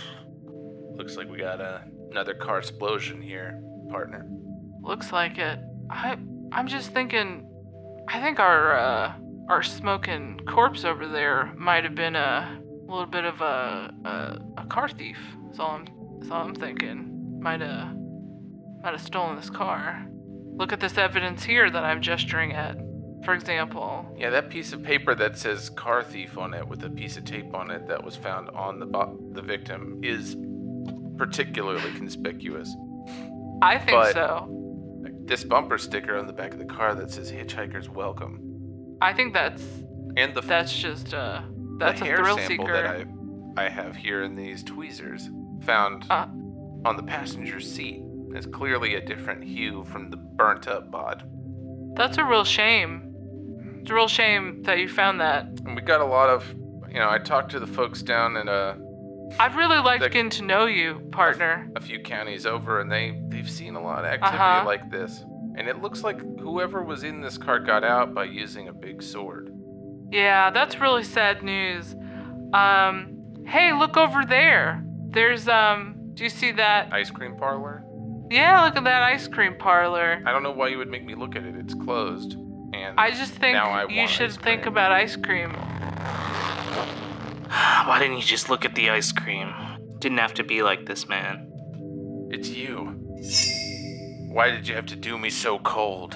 [0.94, 1.80] Looks like we got uh,
[2.10, 4.26] another car explosion here, partner.
[4.80, 5.58] Looks like it.
[5.90, 6.16] I
[6.52, 7.46] I'm just thinking.
[8.08, 9.12] I think our uh,
[9.50, 14.66] our smoking corpse over there might have been a little bit of a a, a
[14.68, 15.18] car thief.
[15.44, 15.86] That's all I'm.
[16.20, 17.40] That's all I'm thinking.
[17.42, 17.94] Might have
[18.82, 20.06] might have stolen this car.
[20.56, 22.78] Look at this evidence here that I'm gesturing at.
[23.24, 26.90] For example, Yeah, that piece of paper that says car thief on it with a
[26.90, 30.36] piece of tape on it that was found on the bo- the victim is
[31.16, 32.74] particularly conspicuous.
[33.62, 34.51] I think But- so.
[35.26, 39.32] This bumper sticker on the back of the car that says "Hitchhiker's Welcome" I think
[39.32, 39.62] that's
[40.18, 41.40] and the that's just uh
[41.78, 42.72] that's the a thrill seeker.
[42.74, 43.06] that
[43.56, 45.30] I I have here in these tweezers
[45.62, 46.26] found Uh.
[46.84, 48.02] on the passenger seat
[48.34, 51.22] is clearly a different hue from the burnt up bod.
[51.96, 53.14] That's a real shame.
[53.85, 55.44] It's a real shame that you found that.
[55.66, 56.48] And we got a lot of,
[56.89, 58.77] you know, I talked to the folks down in uh,
[59.39, 61.69] I've really liked The- getting to know you, partner.
[61.77, 64.65] a few counties over, and they they've seen a lot of activity Uh-huh.
[64.65, 65.23] like this.
[65.59, 69.02] And it looks like whoever was in this car got out by using a big
[69.02, 69.51] sword.
[70.11, 71.94] Yeah, that's really sad news.
[72.55, 74.82] Um, hey, look over there.
[75.11, 76.90] There's um, do you see that?
[76.90, 77.85] Ice cream parlor?
[78.31, 80.23] Yeah, look at that ice cream parlor.
[80.24, 81.55] I don't know why you would make me look at it.
[81.56, 82.39] It's closed.
[82.85, 84.73] And I just think now I you want should ice think cream.
[84.73, 85.51] about ice cream.
[87.89, 89.52] Why didn't you just look at the ice cream?
[89.98, 91.51] Didn't have to be like this, man.
[92.31, 93.01] It's you.
[94.28, 96.15] Why did you have to do me so cold?